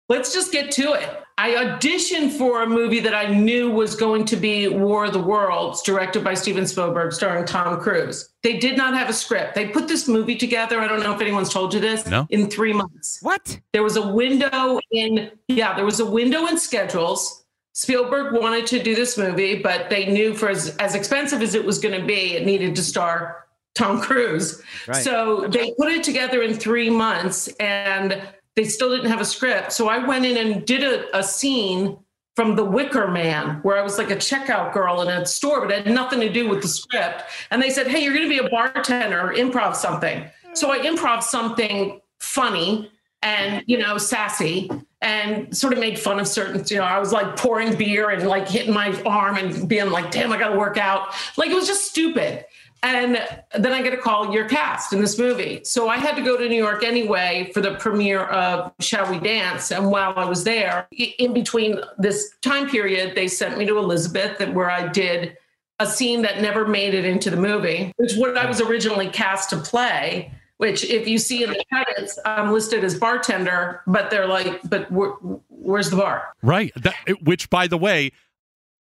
[0.10, 1.10] let's just get to it.
[1.38, 5.20] I auditioned for a movie that I knew was going to be War of the
[5.20, 8.30] Worlds, directed by Steven Spielberg, starring Tom Cruise.
[8.42, 9.54] They did not have a script.
[9.54, 10.80] They put this movie together.
[10.80, 12.06] I don't know if anyone's told you this.
[12.06, 12.26] No.
[12.30, 13.20] In three months.
[13.22, 13.60] What?
[13.74, 17.44] There was a window in, yeah, there was a window in schedules.
[17.74, 21.66] Spielberg wanted to do this movie, but they knew for as, as expensive as it
[21.66, 24.62] was going to be, it needed to star Tom Cruise.
[24.88, 25.04] Right.
[25.04, 28.22] So they put it together in three months and
[28.56, 29.74] they still didn't have a script.
[29.74, 31.98] So I went in and did a, a scene
[32.36, 35.72] from The Wicker Man, where I was like a checkout girl in a store, but
[35.72, 37.24] it had nothing to do with the script.
[37.50, 40.26] And they said, Hey, you're going to be a bartender improv something.
[40.54, 42.92] So I improv something funny
[43.22, 44.70] and, you know, sassy
[45.02, 48.28] and sort of made fun of certain, you know, I was like pouring beer and
[48.28, 51.14] like hitting my arm and being like, damn, I got to work out.
[51.38, 52.46] Like it was just stupid.
[52.86, 53.20] And
[53.58, 55.64] then I get a call, you're cast in this movie.
[55.64, 59.20] So I had to go to New York anyway for the premiere of Shall We
[59.20, 59.72] Dance.
[59.72, 64.40] And while I was there, in between this time period, they sent me to Elizabeth,
[64.50, 65.36] where I did
[65.80, 69.50] a scene that never made it into the movie, which what I was originally cast
[69.50, 70.32] to play.
[70.58, 74.90] Which, if you see in the credits, I'm listed as bartender, but they're like, but
[74.90, 75.10] where,
[75.50, 76.34] where's the bar?
[76.42, 76.72] Right.
[76.78, 78.14] That, which, by the way,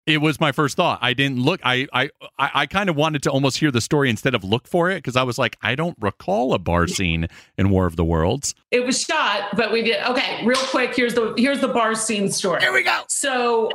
[0.06, 0.98] it was my first thought.
[1.02, 1.60] I didn't look.
[1.64, 4.66] I I I, I kind of wanted to almost hear the story instead of look
[4.66, 7.96] for it because I was like, I don't recall a bar scene in War of
[7.96, 8.54] the Worlds.
[8.70, 10.44] It was shot, but we did okay.
[10.44, 12.60] Real quick, here's the here's the bar scene story.
[12.60, 13.02] Here we go.
[13.08, 13.70] So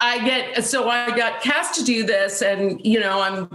[0.00, 3.48] I get so I got cast to do this, and you know I'm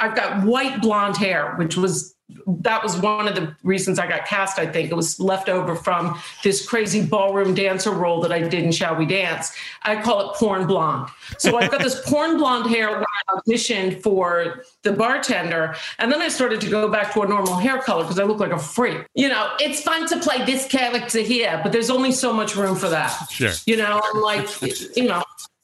[0.00, 2.14] I've got white blonde hair, which was
[2.60, 4.58] that was one of the reasons I got cast.
[4.58, 8.64] I think it was left over from this crazy ballroom dancer role that I did
[8.64, 9.52] in Shall We Dance.
[9.82, 11.10] I call it porn blonde.
[11.38, 16.22] So I've got this porn blonde hair when I auditioned for the bartender, and then
[16.22, 18.58] I started to go back to a normal hair color because I look like a
[18.58, 19.06] freak.
[19.14, 22.76] You know, it's fun to play this character here, but there's only so much room
[22.76, 23.10] for that.
[23.30, 23.52] Sure.
[23.66, 24.48] You know, I'm like,
[24.96, 25.22] you know,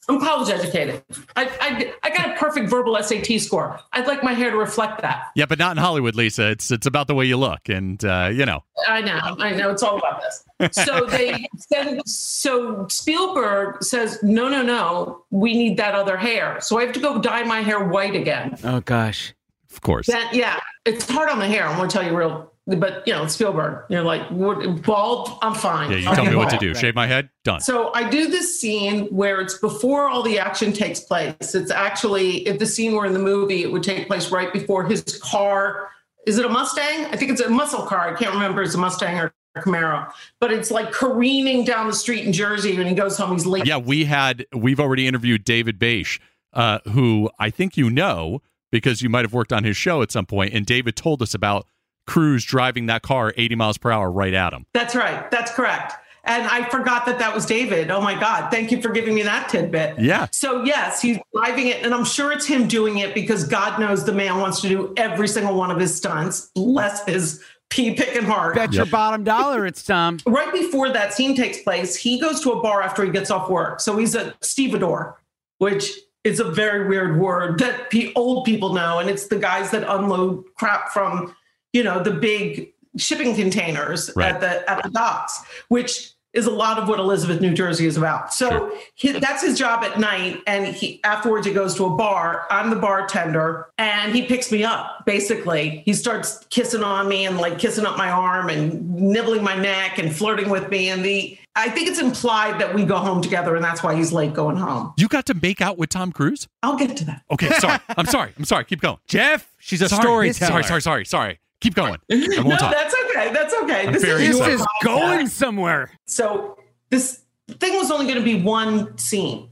[0.09, 1.03] I'm college educated.
[1.35, 3.79] I, I, I got a perfect verbal SAT score.
[3.91, 5.31] I'd like my hair to reflect that.
[5.35, 6.49] Yeah, but not in Hollywood, Lisa.
[6.49, 8.63] It's it's about the way you look, and uh, you know.
[8.87, 9.69] I know, I know.
[9.69, 10.45] It's all about this.
[10.71, 16.61] So they send, so Spielberg says, no, no, no, we need that other hair.
[16.61, 18.57] So I have to go dye my hair white again.
[18.63, 19.33] Oh gosh.
[19.71, 20.07] Of course.
[20.07, 21.67] That, yeah, it's hard on the hair.
[21.67, 23.85] I'm going to tell you real, but you know, it's Spielberg.
[23.89, 25.89] You're like, what, bald, I'm fine.
[25.89, 26.73] Yeah, you I'll tell be me what to do.
[26.75, 27.29] Shave my head.
[27.43, 27.61] Done.
[27.61, 31.55] So I do this scene where it's before all the action takes place.
[31.55, 34.85] It's actually if the scene were in the movie, it would take place right before
[34.85, 35.89] his car.
[36.25, 37.05] Is it a Mustang?
[37.05, 38.13] I think it's a muscle car.
[38.13, 38.61] I can't remember.
[38.61, 42.77] It's a Mustang or a Camaro, but it's like careening down the street in Jersey
[42.77, 43.31] when he goes home.
[43.31, 43.65] He's late.
[43.65, 46.19] Yeah, we had we've already interviewed David Basche,
[46.51, 50.11] uh, who I think you know because you might have worked on his show at
[50.11, 51.65] some point, and David told us about
[52.07, 54.65] Cruise driving that car 80 miles per hour right at him.
[54.73, 55.29] That's right.
[55.29, 55.93] That's correct.
[56.27, 57.89] And I forgot that that was David.
[57.89, 58.51] Oh my God.
[58.51, 59.97] Thank you for giving me that tidbit.
[59.97, 60.27] Yeah.
[60.31, 61.83] So, yes, he's driving it.
[61.83, 64.93] And I'm sure it's him doing it because God knows the man wants to do
[64.97, 66.51] every single one of his stunts.
[66.53, 68.55] Bless his pea picking heart.
[68.55, 70.19] Bet your bottom dollar it's Tom.
[70.27, 73.49] right before that scene takes place, he goes to a bar after he gets off
[73.49, 73.79] work.
[73.79, 75.21] So he's a stevedore,
[75.59, 75.91] which
[76.25, 78.99] is a very weird word that pe- old people know.
[78.99, 81.33] And it's the guys that unload crap from
[81.77, 84.33] you know, the big shipping containers Right.
[84.33, 85.33] at the at the docks,
[85.69, 88.31] which is a lot of what Elizabeth, New Jersey is about.
[88.33, 88.71] So Sure.
[88.95, 90.41] he, that's his job at night.
[90.45, 92.45] And he afterwards he goes to a bar.
[92.51, 95.03] I'm the bartender and he picks me up.
[95.05, 99.55] Basically, he starts kissing on me and like kissing up my arm and nibbling my
[99.55, 100.89] neck and flirting with me.
[100.89, 104.11] And the I think it's implied that we go home together and that's why he's
[104.13, 104.93] late going home.
[104.97, 106.47] You got to make out with Tom Cruise?
[106.61, 107.23] I'll get to that.
[107.31, 107.79] Okay, sorry.
[107.89, 108.31] I'm sorry.
[108.37, 108.65] I'm sorry.
[108.65, 108.97] Keep going.
[109.07, 110.01] Jeff, she's a sorry.
[110.33, 110.51] storyteller.
[110.51, 111.39] Sorry, sorry, sorry, sorry.
[111.61, 111.97] Keep going.
[112.11, 112.71] I won't no, talk.
[112.71, 113.33] that's okay.
[113.33, 113.87] That's okay.
[113.87, 115.91] I'm This very is This is going somewhere.
[116.05, 116.57] So
[116.89, 119.49] this thing was only going to be one scene,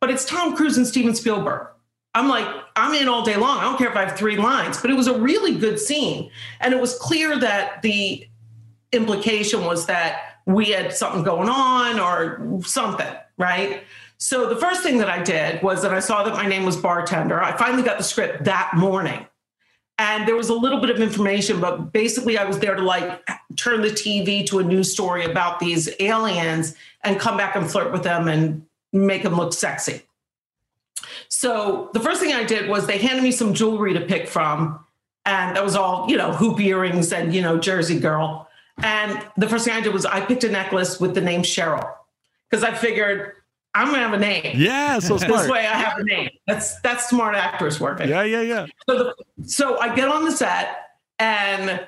[0.00, 1.66] but it's Tom Cruise and Steven Spielberg.
[2.14, 3.58] I'm like, I'm in all day long.
[3.58, 6.30] I don't care if I have three lines, but it was a really good scene.
[6.60, 8.26] And it was clear that the
[8.92, 13.84] implication was that we had something going on or something, right?
[14.18, 16.76] So the first thing that I did was that I saw that my name was
[16.76, 17.40] bartender.
[17.42, 19.26] I finally got the script that morning.
[20.00, 23.22] And there was a little bit of information, but basically I was there to like
[23.56, 27.92] turn the TV to a news story about these aliens and come back and flirt
[27.92, 30.00] with them and make them look sexy.
[31.28, 34.82] So the first thing I did was they handed me some jewelry to pick from.
[35.26, 38.48] And that was all, you know, hoop earrings and, you know, Jersey girl.
[38.78, 41.86] And the first thing I did was I picked a necklace with the name Cheryl
[42.48, 43.34] because I figured
[43.74, 44.52] I'm to have a name.
[44.56, 45.42] Yeah, so smart.
[45.42, 46.30] This way I have a name.
[46.46, 48.08] That's that's smart actors working.
[48.08, 48.66] Yeah, yeah, yeah.
[48.88, 51.86] So, the, so I get on the set and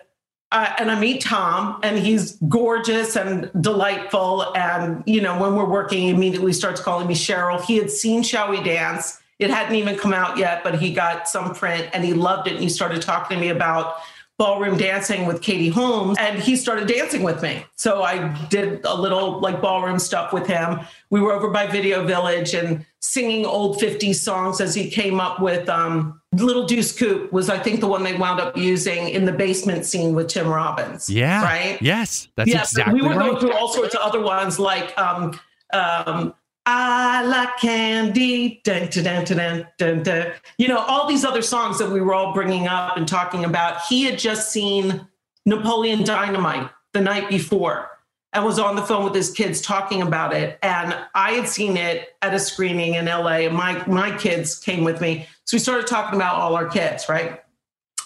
[0.52, 4.54] uh, and I meet Tom, and he's gorgeous and delightful.
[4.54, 7.60] And you know, when we're working, he immediately starts calling me Cheryl.
[7.64, 9.20] He had seen Shall We Dance.
[9.38, 12.52] It hadn't even come out yet, but he got some print and he loved it.
[12.52, 13.96] And he started talking to me about
[14.38, 17.64] ballroom dancing with Katie Holmes, and he started dancing with me.
[17.76, 20.80] So I did a little like ballroom stuff with him.
[21.10, 25.40] We were over by Video Village and singing old 50s songs as he came up
[25.40, 29.24] with um, Little Deuce Coupe was I think the one they wound up using in
[29.24, 31.10] the basement scene with Tim Robbins.
[31.10, 31.42] Yeah.
[31.42, 31.80] Right?
[31.82, 33.32] Yes, that's yeah, exactly we would right.
[33.32, 35.38] go through all sorts of other ones like um,
[35.72, 41.78] um, I like candy, dun, dun, dun, dun, dun, you know, all these other songs
[41.78, 43.82] that we were all bringing up and talking about.
[43.88, 45.06] He had just seen
[45.44, 47.90] Napoleon Dynamite the night before
[48.32, 50.58] and was on the phone with his kids talking about it.
[50.62, 54.84] And I had seen it at a screening in LA, and my, my kids came
[54.84, 55.26] with me.
[55.44, 57.42] So we started talking about all our kids, right?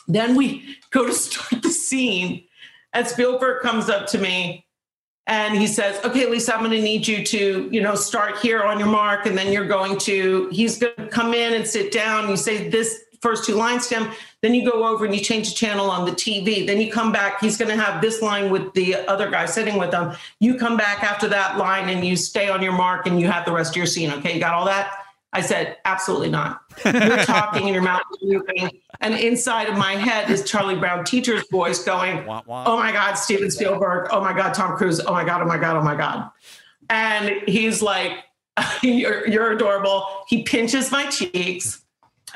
[0.08, 2.44] Then we go to start the scene,
[2.92, 4.65] and Spielberg comes up to me
[5.26, 8.62] and he says, "Okay, Lisa, I'm going to need you to, you know, start here
[8.62, 10.48] on your mark, and then you're going to.
[10.52, 12.28] He's going to come in and sit down.
[12.28, 14.12] You say this first two lines to him,
[14.42, 16.66] then you go over and you change the channel on the TV.
[16.66, 17.40] Then you come back.
[17.40, 20.12] He's going to have this line with the other guy sitting with him.
[20.38, 23.44] You come back after that line and you stay on your mark, and you have
[23.44, 24.10] the rest of your scene.
[24.12, 25.05] Okay, you got all that."
[25.36, 26.62] I said, absolutely not.
[26.82, 28.70] You're talking and your mouth is moving.
[29.02, 33.50] And inside of my head is Charlie Brown teacher's voice going, oh my God, Steven
[33.50, 34.08] Spielberg.
[34.10, 34.98] Oh my God, Tom Cruise.
[34.98, 36.30] Oh my God, oh my God, oh my God.
[36.88, 38.12] And he's like,
[38.82, 40.06] you're, you're adorable.
[40.26, 41.84] He pinches my cheeks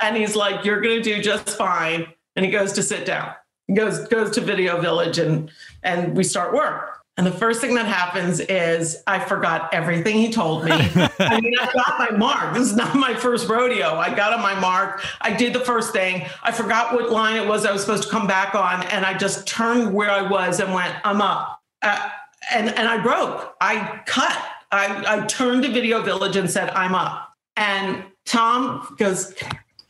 [0.02, 2.06] and he's like, you're going to do just fine.
[2.36, 3.32] And he goes to sit down.
[3.66, 5.50] He goes, goes to Video Village and,
[5.82, 6.99] and we start work.
[7.20, 10.70] And the first thing that happens is I forgot everything he told me.
[10.72, 12.54] I mean, I got my mark.
[12.54, 13.96] This is not my first rodeo.
[13.96, 15.04] I got on my mark.
[15.20, 16.24] I did the first thing.
[16.42, 18.84] I forgot what line it was I was supposed to come back on.
[18.84, 21.60] And I just turned where I was and went, I'm up.
[21.82, 22.08] Uh,
[22.54, 23.54] and, and I broke.
[23.60, 24.42] I cut.
[24.72, 27.34] I, I turned to Video Village and said, I'm up.
[27.54, 29.34] And Tom goes,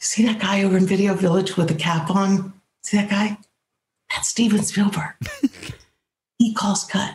[0.00, 2.54] See that guy over in Video Village with the cap on?
[2.82, 3.38] See that guy?
[4.10, 5.14] That's Steven Spielberg.
[6.40, 7.14] he calls cut.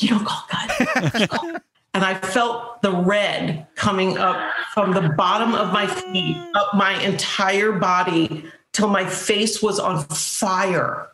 [0.00, 1.62] You don't call cut.
[1.94, 7.00] and I felt the red coming up from the bottom of my feet up my
[7.02, 11.08] entire body till my face was on fire.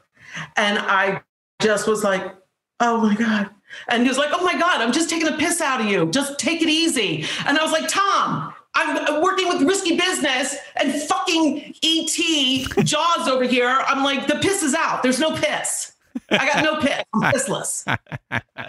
[0.56, 1.22] And I
[1.60, 2.34] just was like,
[2.80, 3.50] oh my God.
[3.88, 6.10] And he was like, oh my God, I'm just taking a piss out of you.
[6.10, 7.24] Just take it easy.
[7.46, 13.44] And I was like, Tom, I'm working with risky business and fucking ET Jaws over
[13.44, 13.68] here.
[13.68, 15.02] I'm like, the piss is out.
[15.02, 15.92] There's no piss.
[16.30, 17.02] I got no piss.
[17.14, 17.98] I'm pissless.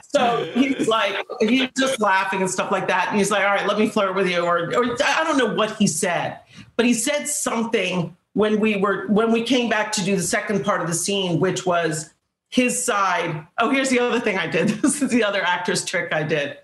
[0.04, 3.08] So he's like, he's just laughing and stuff like that.
[3.10, 4.42] And he's like, all right, let me flirt with you.
[4.42, 6.40] Or, or I don't know what he said,
[6.76, 10.64] but he said something when we were, when we came back to do the second
[10.64, 12.14] part of the scene, which was
[12.50, 13.46] his side.
[13.60, 14.70] Oh, here's the other thing I did.
[14.82, 16.58] This is the other actor's trick I did.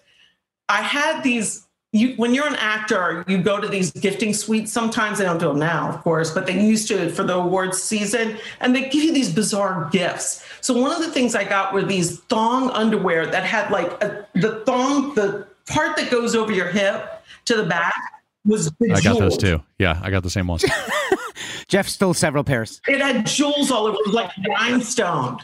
[0.70, 4.72] I had these you when you're an actor, you go to these gifting suites.
[4.72, 7.82] Sometimes they don't do them now, of course, but they used to for the awards
[7.82, 10.44] season, and they give you these bizarre gifts.
[10.60, 14.28] So one of the things I got were these thong underwear that had like a,
[14.34, 17.94] the thong, the part that goes over your hip to the back
[18.44, 19.62] was I got those too.
[19.78, 20.66] Yeah, I got the same ones.
[21.68, 22.82] Jeff stole several pairs.
[22.88, 23.98] It had jewels all over.
[23.98, 25.38] It was like rhinestone.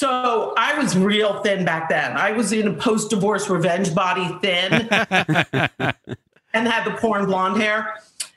[0.00, 2.16] So I was real thin back then.
[2.16, 4.72] I was in a post-divorce revenge body thin
[6.54, 7.96] and had the porn blonde hair.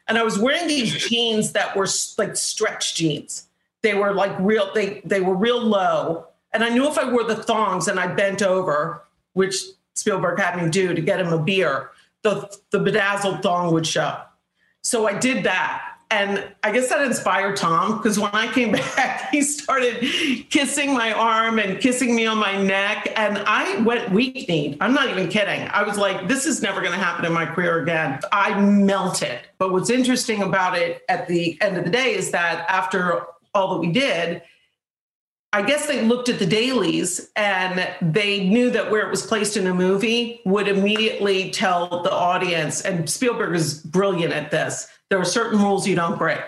[0.09, 3.47] And I was wearing these jeans that were like stretch jeans.
[3.81, 6.27] They were like real, they they were real low.
[6.51, 9.55] And I knew if I wore the thongs and I bent over, which
[9.93, 11.91] Spielberg had me do to get him a beer,
[12.23, 14.17] the the bedazzled thong would show.
[14.81, 15.92] So I did that.
[16.13, 19.99] And I guess that inspired Tom because when I came back, he started
[20.51, 23.11] kissing my arm and kissing me on my neck.
[23.15, 24.77] And I went weak kneed.
[24.79, 25.67] I'm not even kidding.
[25.69, 28.19] I was like, this is never going to happen in my career again.
[28.31, 29.39] I melted.
[29.57, 33.73] But what's interesting about it at the end of the day is that after all
[33.73, 34.43] that we did,
[35.51, 39.57] I guess they looked at the dailies and they knew that where it was placed
[39.57, 42.81] in a movie would immediately tell the audience.
[42.81, 44.87] And Spielberg is brilliant at this.
[45.13, 46.41] There are certain rules you don't break.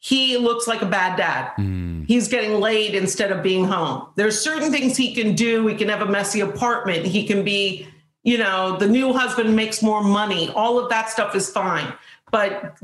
[0.00, 1.52] He looks like a bad dad.
[1.54, 2.02] Hmm.
[2.08, 4.08] He's getting laid instead of being home.
[4.16, 5.64] There's certain things he can do.
[5.68, 7.06] He can have a messy apartment.
[7.06, 7.86] He can be,
[8.24, 10.48] you know, the new husband makes more money.
[10.56, 11.92] All of that stuff is fine.
[12.32, 12.76] But,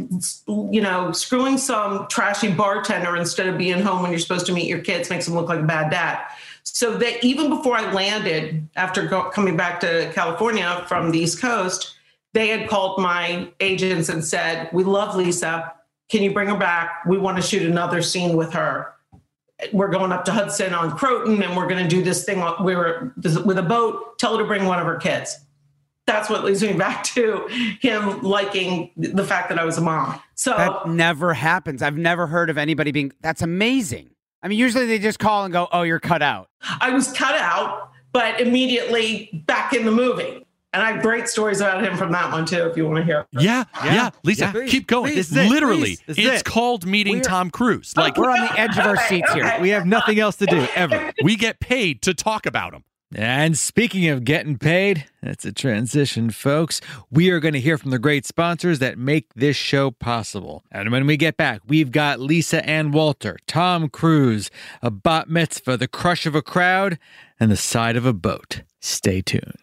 [0.47, 4.69] you know, screwing some trashy bartender instead of being home when you're supposed to meet
[4.69, 6.25] your kids makes him look like a bad dad.
[6.63, 11.41] So that even before I landed, after go, coming back to California from the East
[11.41, 11.97] Coast,
[12.35, 15.73] they had called my agents and said, We love Lisa.
[16.11, 17.05] Can you bring her back?
[17.07, 18.93] We want to shoot another scene with her.
[19.73, 22.75] We're going up to Hudson on Croton and we're going to do this thing we
[22.75, 24.19] were with a boat.
[24.19, 25.39] Tell her to bring one of her kids.
[26.07, 27.47] That's what leads me back to
[27.81, 30.21] him liking the fact that I was a mom.
[30.35, 31.81] So That never happens.
[31.81, 33.13] I've never heard of anybody being.
[33.23, 34.11] That's amazing.
[34.43, 37.35] I mean, usually they just call and go, "Oh, you're cut out." I was cut
[37.35, 40.44] out, but immediately back in the movie.
[40.75, 43.05] And I have great stories about him from that one too, if you want to
[43.05, 43.27] hear.
[43.33, 44.11] Yeah, yeah, Yeah.
[44.25, 44.67] Lisa, Yeah.
[44.67, 45.13] Keep going.
[45.13, 45.31] please.
[45.31, 45.51] This is it.
[45.51, 46.03] Literally, Please.
[46.07, 46.45] This is it's it.
[46.45, 47.95] called meeting We're- Tom Cruise.
[47.97, 49.57] Like We're on the edge of our seats here.
[49.61, 51.13] We have nothing else to do ever.
[51.23, 52.83] we get paid to talk about him.
[53.17, 56.81] And speaking of getting paid, that's a transition, folks.
[57.13, 60.65] We are going to hear from the great sponsors that make this show possible.
[60.73, 64.51] And when we get back, we've got Lisa Ann Walter, Tom Cruise,
[64.83, 66.99] a bat mitzvah, the crush of a crowd,
[67.39, 68.63] and the side of a boat.
[68.81, 69.55] Stay tuned.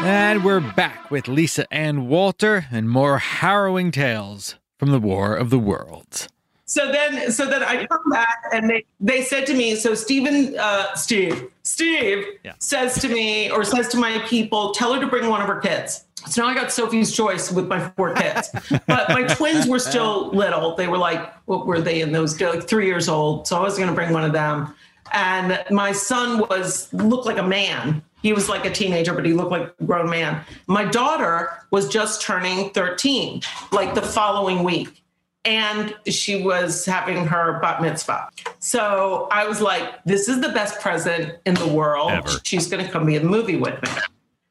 [0.00, 5.50] And we're back with Lisa Ann Walter and more harrowing tales from the War of
[5.50, 6.28] the Worlds.
[6.66, 10.56] So then, so then I come back and they, they said to me, so Stephen,
[10.58, 12.52] uh, Steve, Steve Yeah.
[12.60, 15.58] says to me or says to my people, tell her to bring one of her
[15.60, 16.04] kids.
[16.26, 18.50] So now I got Sophie's choice with my four kids,
[18.86, 20.74] but my twins were still little.
[20.74, 22.36] They were like, what were they in those?
[22.36, 23.46] They're like three years old.
[23.46, 24.74] So I was going to bring one of them.
[25.12, 28.02] And my son was looked like a man.
[28.22, 30.44] He was like a teenager, but he looked like a grown man.
[30.66, 35.02] My daughter was just turning 13, like the following week
[35.44, 38.28] and she was having her bat mitzvah.
[38.58, 42.10] So I was like, this is the best present in the world.
[42.10, 42.28] Ever.
[42.44, 43.88] She's going to come be in the movie with me.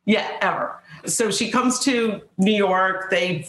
[0.05, 0.81] Yeah, ever.
[1.07, 3.09] So she comes to New York.
[3.09, 3.47] They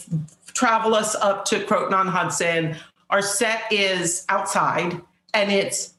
[0.53, 2.75] travel us up to Croton on Hudson.
[3.09, 5.01] Our set is outside
[5.33, 5.93] and it's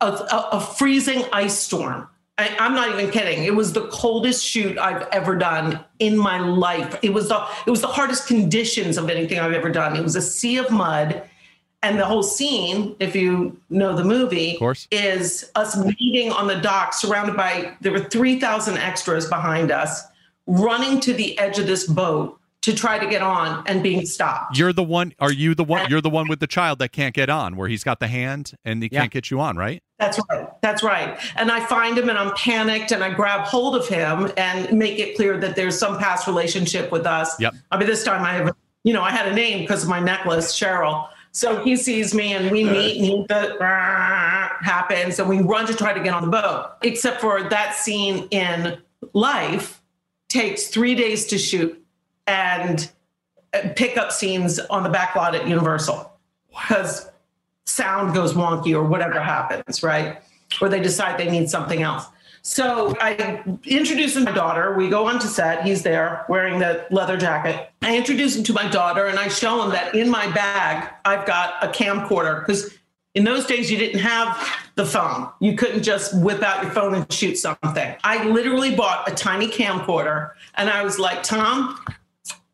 [0.00, 2.08] a, a, a freezing ice storm.
[2.36, 3.44] I, I'm not even kidding.
[3.44, 6.98] It was the coldest shoot I've ever done in my life.
[7.02, 9.94] It was the it was the hardest conditions of anything I've ever done.
[9.96, 11.22] It was a sea of mud,
[11.82, 14.58] and the whole scene, if you know the movie,
[14.90, 20.02] is us meeting on the dock, surrounded by there were three thousand extras behind us,
[20.46, 24.56] running to the edge of this boat to try to get on and being stopped.
[24.58, 25.12] You're the one.
[25.20, 25.90] Are you the one?
[25.90, 28.52] You're the one with the child that can't get on, where he's got the hand
[28.64, 29.00] and he Yeah.
[29.00, 29.82] can't get you on, right?
[29.98, 30.48] That's right.
[30.62, 31.18] That's right.
[31.36, 34.98] And I find him and I'm panicked and I grab hold of him and make
[34.98, 37.38] it clear that there's some past relationship with us.
[37.38, 37.54] Yep.
[37.70, 40.00] I mean, this time I have, you know, I had a name because of my
[40.00, 41.08] necklace, Cheryl.
[41.32, 43.56] So he sees me and we meet and he, the
[44.62, 46.70] happens and we run to try to get on the boat.
[46.82, 48.78] Except for that scene in
[49.12, 49.82] life
[50.34, 51.80] takes three days to shoot
[52.26, 52.90] and
[53.52, 56.10] uh, pick up scenes on the back lot at Universal
[56.50, 57.08] because
[57.66, 60.20] sound goes wonky or whatever happens, right?
[60.60, 62.06] Or they decide they need something else.
[62.42, 64.74] So I introduce him to my daughter.
[64.74, 65.64] We go onto set.
[65.64, 67.70] He's there wearing the leather jacket.
[67.80, 71.26] I introduce him to my daughter and I show him that in my bag, I've
[71.26, 72.76] got a camcorder because
[73.14, 74.36] in those days you didn't have
[74.74, 75.28] the phone.
[75.40, 77.94] You couldn't just whip out your phone and shoot something.
[78.02, 81.78] I literally bought a tiny camcorder and I was like, Tom,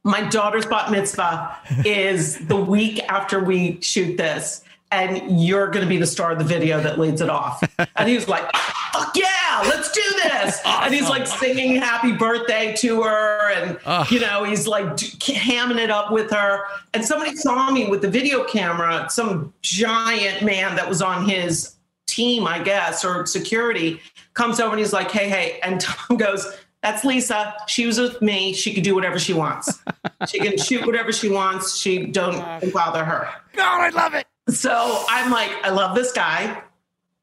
[0.05, 4.63] my daughter's bat mitzvah is the week after we shoot this.
[4.93, 7.63] And you're going to be the star of the video that leads it off.
[7.97, 8.45] and he was like,
[8.93, 10.61] fuck yeah, let's do this.
[10.71, 10.85] Awesome.
[10.85, 13.51] And he's like singing happy birthday to her.
[13.53, 16.65] And, you know, he's like hamming it up with her.
[16.93, 21.77] And somebody saw me with the video camera, some giant man that was on his
[22.07, 24.01] team, I guess, or security
[24.35, 25.61] comes over and he's like, hey, hey.
[25.63, 26.47] And Tom goes,
[26.83, 27.55] that's Lisa.
[27.67, 28.53] She was with me.
[28.53, 29.81] She can do whatever she wants.
[30.29, 31.77] she can shoot whatever she wants.
[31.77, 33.29] She don't bother her.
[33.55, 34.27] God, I love it.
[34.51, 36.63] So I'm like, I love this guy.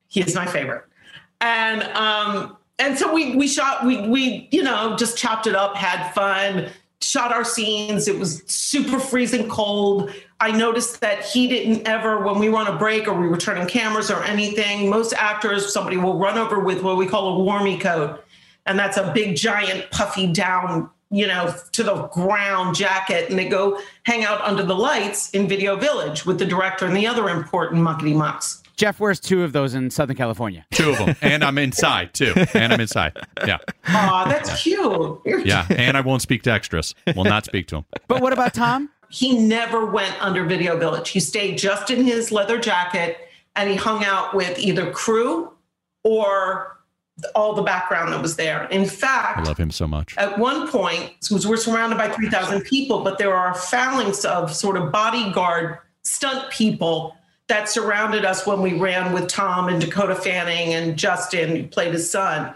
[0.07, 0.85] He's my favorite.
[1.41, 5.75] And um, and so we we shot, we we, you know, just chopped it up,
[5.75, 6.69] had fun,
[7.01, 8.07] shot our scenes.
[8.07, 10.11] It was super freezing cold.
[10.39, 13.37] I noticed that he didn't ever, when we were on a break or we were
[13.37, 17.43] turning cameras or anything, most actors, somebody will run over with what we call a
[17.43, 18.23] warmy coat.
[18.67, 23.29] And that's a big, giant, puffy down, you know, to the ground jacket.
[23.29, 26.95] And they go hang out under the lights in Video Village with the director and
[26.95, 28.63] the other important muckety mucks.
[28.75, 30.63] Jeff wears two of those in Southern California.
[30.71, 31.15] Two of them.
[31.21, 32.33] And I'm inside too.
[32.53, 33.17] And I'm inside.
[33.45, 33.57] Yeah.
[33.87, 35.21] Aw, that's cute.
[35.25, 35.65] You're Yeah.
[35.69, 36.93] And I won't speak to extras.
[37.15, 37.85] Will not speak to them.
[38.07, 38.89] But what about Tom?
[39.09, 41.09] he never went under Video Village.
[41.09, 43.17] He stayed just in his leather jacket
[43.55, 45.53] and he hung out with either crew
[46.03, 46.76] or
[47.35, 48.65] all the background that was there.
[48.65, 50.15] In fact, I love him so much.
[50.17, 54.77] at one point, we're surrounded by 3,000 people, but there are a phalanx of sort
[54.77, 57.15] of bodyguard stunt people
[57.47, 61.93] that surrounded us when we ran with Tom and Dakota Fanning and Justin, who played
[61.93, 62.53] his son.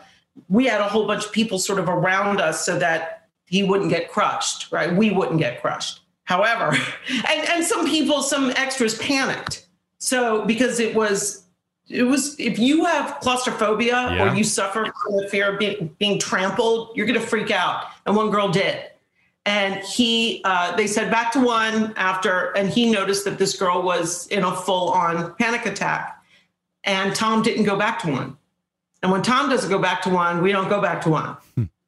[0.49, 3.89] We had a whole bunch of people sort of around us so that he wouldn't
[3.89, 4.93] get crushed, right?
[4.93, 6.01] We wouldn't get crushed.
[6.26, 6.76] However,
[7.09, 9.68] and, and some people, some extras panicked.
[9.97, 11.45] So because it was,
[11.93, 14.31] it was, if you have claustrophobia Yeah.
[14.31, 17.85] or you suffer from the fear of being, being trampled, you're going to freak out.
[18.05, 18.83] And one girl did.
[19.45, 23.81] And he, uh, they said back to one after, and he noticed that this girl
[23.81, 26.23] was in a full on panic attack.
[26.83, 28.37] And Tom didn't go back to one.
[29.03, 31.37] And when Tom doesn't go back to one, we don't go back to one.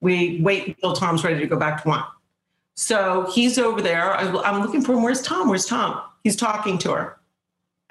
[0.02, 2.04] We wait until Tom's ready to go back to one.
[2.76, 4.14] So he's over there.
[4.16, 5.04] I, I'm looking for him.
[5.04, 5.48] Where's Tom?
[5.48, 6.02] Where's Tom?
[6.24, 7.18] He's talking to her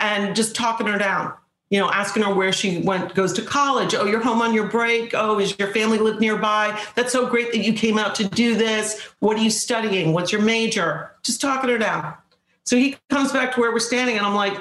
[0.01, 1.35] and just talking her down.
[1.73, 3.95] You know, asking her where she went, goes to college.
[3.95, 5.15] Oh, you're home on your break.
[5.15, 6.79] Oh, is your family live nearby?
[6.97, 9.01] That's so great that you came out to do this.
[9.21, 10.13] What are you studying?
[10.13, 11.13] What's your major?
[11.23, 12.13] Just talking her down.
[12.65, 14.55] So he comes back to where we're standing, and I'm like,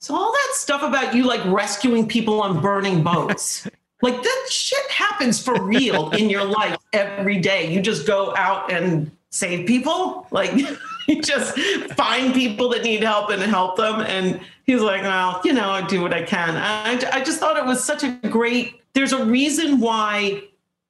[0.00, 3.64] so all that stuff about you like rescuing people on burning boats,
[4.02, 7.72] like that shit happens for real in your life every day.
[7.72, 10.50] You just go out and save people, like
[11.22, 11.56] just
[11.94, 14.00] find people that need help and help them.
[14.00, 16.56] And he's like, well, you know, I do what I can.
[16.56, 18.80] I, I just thought it was such a great.
[18.94, 20.42] There's a reason why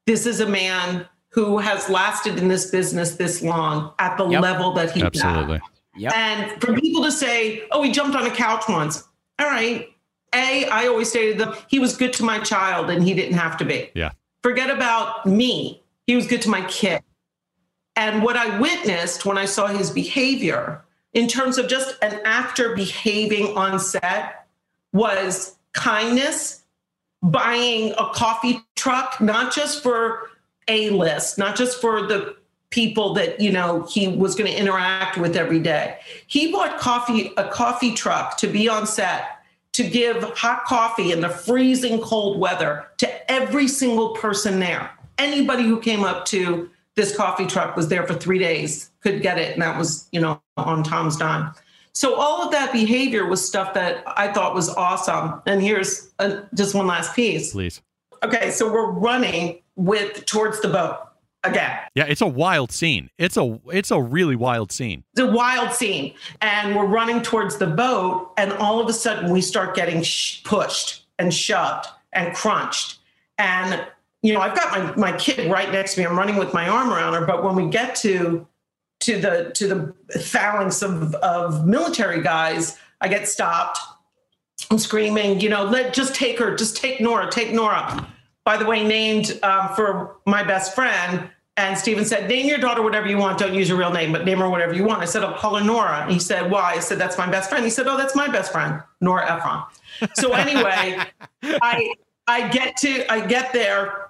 [0.06, 4.42] this is a man who has lasted in this business this long at the Yep.
[4.42, 5.02] level that he.
[5.02, 5.60] Absolutely.
[5.96, 6.14] Yep.
[6.14, 9.04] And for people to say, oh, he jumped on a couch once.
[9.38, 9.88] All right.
[10.34, 13.36] A, I always say to them, he was good to my child and he didn't
[13.38, 13.90] have to be.
[13.94, 14.12] Yeah.
[14.42, 15.82] Forget about me.
[16.06, 17.02] He was good to my kid.
[17.96, 20.84] And what I witnessed when I saw his behavior
[21.14, 24.46] in terms of just an actor behaving on set
[24.92, 26.62] was kindness,
[27.22, 30.30] buying a coffee truck, not just for
[30.68, 32.36] A list, not just for the
[32.70, 35.98] people that you know he was going to interact with every day.
[36.26, 39.38] He bought coffee a coffee truck to be on set
[39.72, 44.90] to give hot coffee in the freezing cold weather to every single person there.
[45.18, 49.38] Anybody who came up to this coffee truck was there for 3 days could get
[49.38, 51.52] it and that was, you know, on Tom's dime.
[51.92, 55.40] So all of that behavior was stuff that I thought was awesome.
[55.46, 57.52] And here's uh just one last piece.
[57.52, 57.80] Please.
[58.22, 60.98] Okay, so we're running with towards the boat
[61.44, 61.78] again.
[61.94, 63.10] Yeah, it's a wild scene.
[63.18, 65.04] It's a it's a really wild scene.
[65.12, 69.30] It's a wild scene, and we're running towards the boat, and all of a sudden
[69.30, 72.98] we start getting sh- pushed and shoved and crunched,
[73.38, 73.86] and
[74.26, 76.06] you know I've got my my kid right next to me.
[76.06, 78.46] I'm running with my arm around her, but when we get to
[79.00, 83.78] to the to the phalanx of of military guys, I get stopped.
[84.70, 88.04] I'm screaming, you know, let just take her, just take Nora, take Nora.
[88.44, 91.30] By the way, named um, for my best friend.
[91.58, 93.38] And Steven said, name your daughter whatever you want.
[93.38, 95.02] Don't use your real name, but name her whatever you want.
[95.02, 96.02] I said, I'll call her Nora.
[96.02, 96.72] And he said, why?
[96.74, 97.64] I said, that's my best friend.
[97.64, 99.62] He said, oh, that's my best friend, Nora Ephron.
[100.14, 100.98] So anyway,
[101.42, 101.94] I
[102.26, 104.05] I get to I get there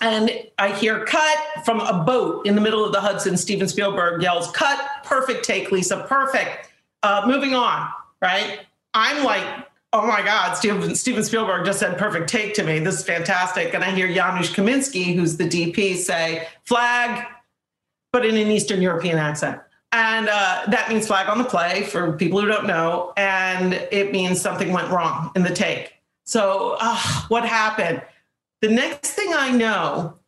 [0.00, 3.36] and I hear cut from a boat in the middle of the Hudson.
[3.36, 6.70] Steven Spielberg yells, cut, perfect take, Lisa, perfect.
[7.02, 7.88] Uh, moving on,
[8.22, 8.60] right?
[8.94, 9.44] I'm like,
[9.92, 12.78] oh my God, Steven, Steven Spielberg just said perfect take to me.
[12.78, 13.74] This is fantastic.
[13.74, 17.26] And I hear Janusz Kaminski, who's the DP, say, flag,
[18.12, 19.60] but in an Eastern European accent.
[19.92, 23.12] And uh, that means flag on the play for people who don't know.
[23.16, 25.94] And it means something went wrong in the take.
[26.24, 28.02] So, uh, what happened?
[28.60, 30.18] The next thing I know,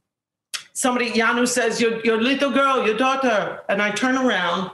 [0.73, 3.61] somebody, Janusz says, your, your little girl, your daughter.
[3.69, 4.71] And I turn around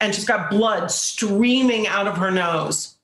[0.00, 2.96] and she's got blood streaming out of her nose.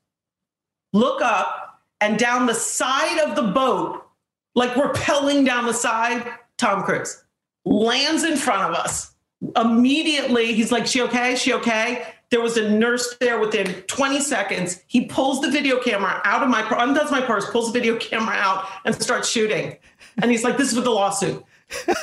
[0.92, 4.06] Look up and down the side of the boat,
[4.54, 6.26] like rappelling down the side,
[6.56, 7.24] Tom Cruise
[7.64, 9.12] lands in front of us.
[9.56, 11.36] Immediately, he's like, She okay?
[11.36, 12.13] She okay?
[12.34, 14.82] There was a nurse there within 20 seconds.
[14.88, 17.96] He pulls the video camera out of my purse, undoes my purse, pulls the video
[17.96, 19.76] camera out, and starts shooting.
[20.20, 21.44] And he's like, This is with the lawsuit.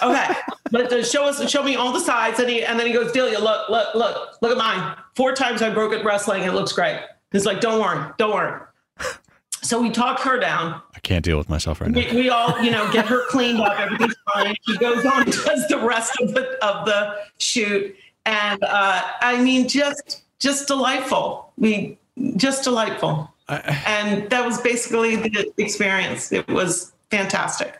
[0.01, 0.27] Okay,
[0.71, 2.39] but show us, show me all the sides.
[2.39, 4.95] And he and then he goes, Delia, look, look, look, look at mine.
[5.17, 6.43] Four times I broke it wrestling.
[6.43, 7.01] It looks great.
[7.34, 8.61] He's like, Don't worry, don't worry.
[9.63, 10.82] So we talk her down.
[10.95, 11.99] I can't deal with myself right now.
[11.99, 13.79] We, we all, you know, get her cleaned up.
[13.79, 14.55] Everything's fine.
[14.67, 17.95] She goes on and does the rest of the of the shoot,
[18.26, 21.51] and uh, I mean, just just delightful.
[21.57, 21.97] We
[22.38, 26.32] just delightful, and that was basically the experience.
[26.32, 27.80] It was fantastic.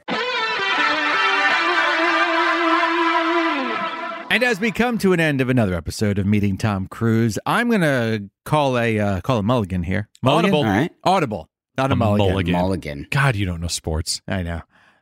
[4.30, 7.70] And as we come to an end of another episode of Meeting Tom Cruise, I'm
[7.70, 10.08] gonna call a uh, call a mulligan here.
[10.24, 10.54] Mulligan?
[10.54, 10.70] Audible.
[10.70, 10.92] All right.
[11.04, 12.28] Audible, not a, A mulligan.
[12.30, 12.54] mulligan.
[12.54, 13.08] Mulligan.
[13.12, 14.22] God, you don't know sports.
[14.30, 14.62] I know.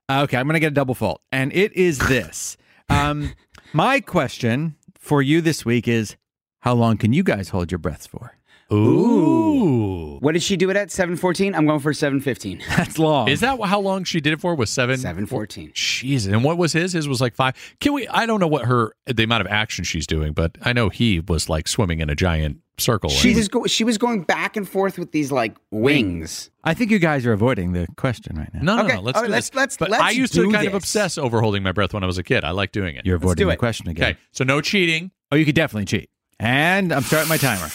[0.09, 2.57] Uh, Okay, I'm gonna get a double fault, and it is this.
[2.89, 3.33] Um,
[3.71, 6.15] my question for you this week is:
[6.59, 8.38] How long can you guys hold your breaths for?
[8.71, 10.17] Ooh.
[10.19, 10.91] What did she do it at?
[10.91, 11.55] 714?
[11.55, 12.61] I'm going for 715.
[12.77, 13.27] That's long.
[13.29, 14.53] Is that how long she did it for?
[14.55, 14.97] Was seven?
[14.97, 15.71] 714.
[15.71, 16.31] Jeez.
[16.31, 16.93] And what was his?
[16.93, 17.55] His was like five.
[17.79, 18.07] Can we?
[18.09, 21.19] I don't know what her the amount of action she's doing, but I know he
[21.21, 23.09] was like swimming in a giant circle.
[23.09, 26.49] She and- was go- she was going back and forth with these like wings.
[26.63, 28.61] I think you guys are avoiding the question right now.
[28.61, 29.01] no, no, Okay, no.
[29.01, 31.17] Let's all do right, let's- let's- But let's I used to do kind of obsess
[31.17, 32.43] over holding my breath when I was a kid.
[32.43, 33.05] I like doing it.
[33.05, 33.59] You're avoiding do the it.
[33.59, 34.11] question again.
[34.11, 34.19] okay.
[34.31, 35.11] So no cheating.
[35.31, 36.09] Oh, you could definitely cheat.
[36.41, 37.67] And I'm starting my timer.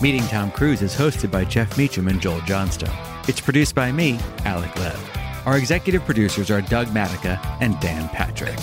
[0.00, 2.96] Meeting Tom Cruise is hosted by Jeff Meacham and Joel Johnstone.
[3.26, 5.17] It's produced by me, Alec Lev.
[5.48, 8.54] Our executive producers are Doug Matica and Dan Patrick.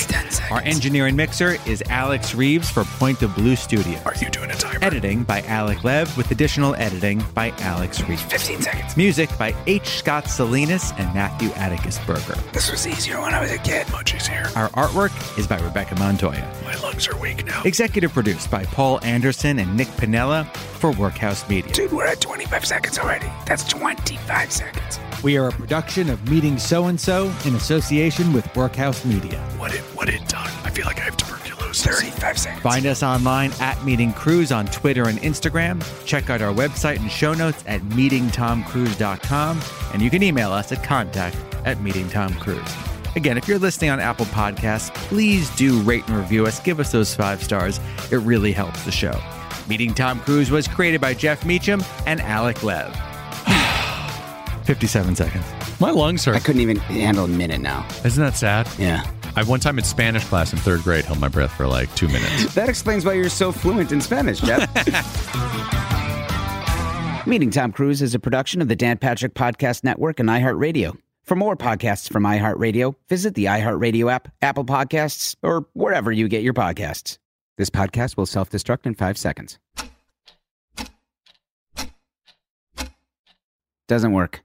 [0.51, 3.99] Our engineer and mixer is Alex Reeves for Point of Blue Studios.
[4.05, 4.86] Are you doing a timer?
[4.86, 8.21] Editing by Alec Lev with additional editing by Alex Reeves.
[8.21, 8.95] 15 seconds.
[8.95, 9.88] Music by H.
[9.97, 12.39] Scott Salinas and Matthew Atticus Berger.
[12.53, 13.89] This was easier when I was a kid.
[13.91, 14.47] Much easier.
[14.55, 16.47] Our artwork is by Rebecca Montoya.
[16.65, 17.63] My lungs are weak now.
[17.63, 21.73] Executive produced by Paul Anderson and Nick Pinella for Workhouse Media.
[21.73, 23.31] Dude, we're at 25 seconds already.
[23.47, 24.99] That's 25 seconds.
[25.24, 29.39] We are a production of Meeting So and So in association with Workhouse Media.
[29.57, 29.82] What it?
[29.95, 30.51] What it done?
[30.63, 31.86] I feel like I have tuberculosis.
[31.86, 32.61] 35 seconds.
[32.61, 35.84] Find us online at Meeting Cruise on Twitter and Instagram.
[36.05, 39.61] Check out our website and show notes at meetingtomcruise.com.
[39.93, 43.16] And you can email us at contact at meetingtomcruise.
[43.16, 46.59] Again, if you're listening on Apple Podcasts, please do rate and review us.
[46.59, 47.80] Give us those five stars.
[48.11, 49.20] It really helps the show.
[49.68, 52.95] Meeting Tom Cruise was created by Jeff Meacham and Alec Lev.
[54.66, 55.45] 57 seconds.
[55.80, 56.36] My lungs hurt.
[56.36, 57.88] I couldn't even handle a minute now.
[58.03, 58.68] Isn't that sad?
[58.78, 59.09] Yeah.
[59.36, 62.07] I one time in Spanish class in third grade held my breath for like two
[62.07, 62.53] minutes.
[62.55, 64.66] That explains why you're so fluent in Spanish, Jeff.
[67.28, 70.97] Meeting Tom Cruise is a production of the Dan Patrick Podcast Network and iHeartRadio.
[71.24, 76.43] For more podcasts from iHeartRadio, visit the iHeartRadio app, Apple Podcasts, or wherever you get
[76.43, 77.18] your podcasts.
[77.57, 79.57] This podcast will self destruct in five seconds.
[83.88, 84.45] Doesn't work.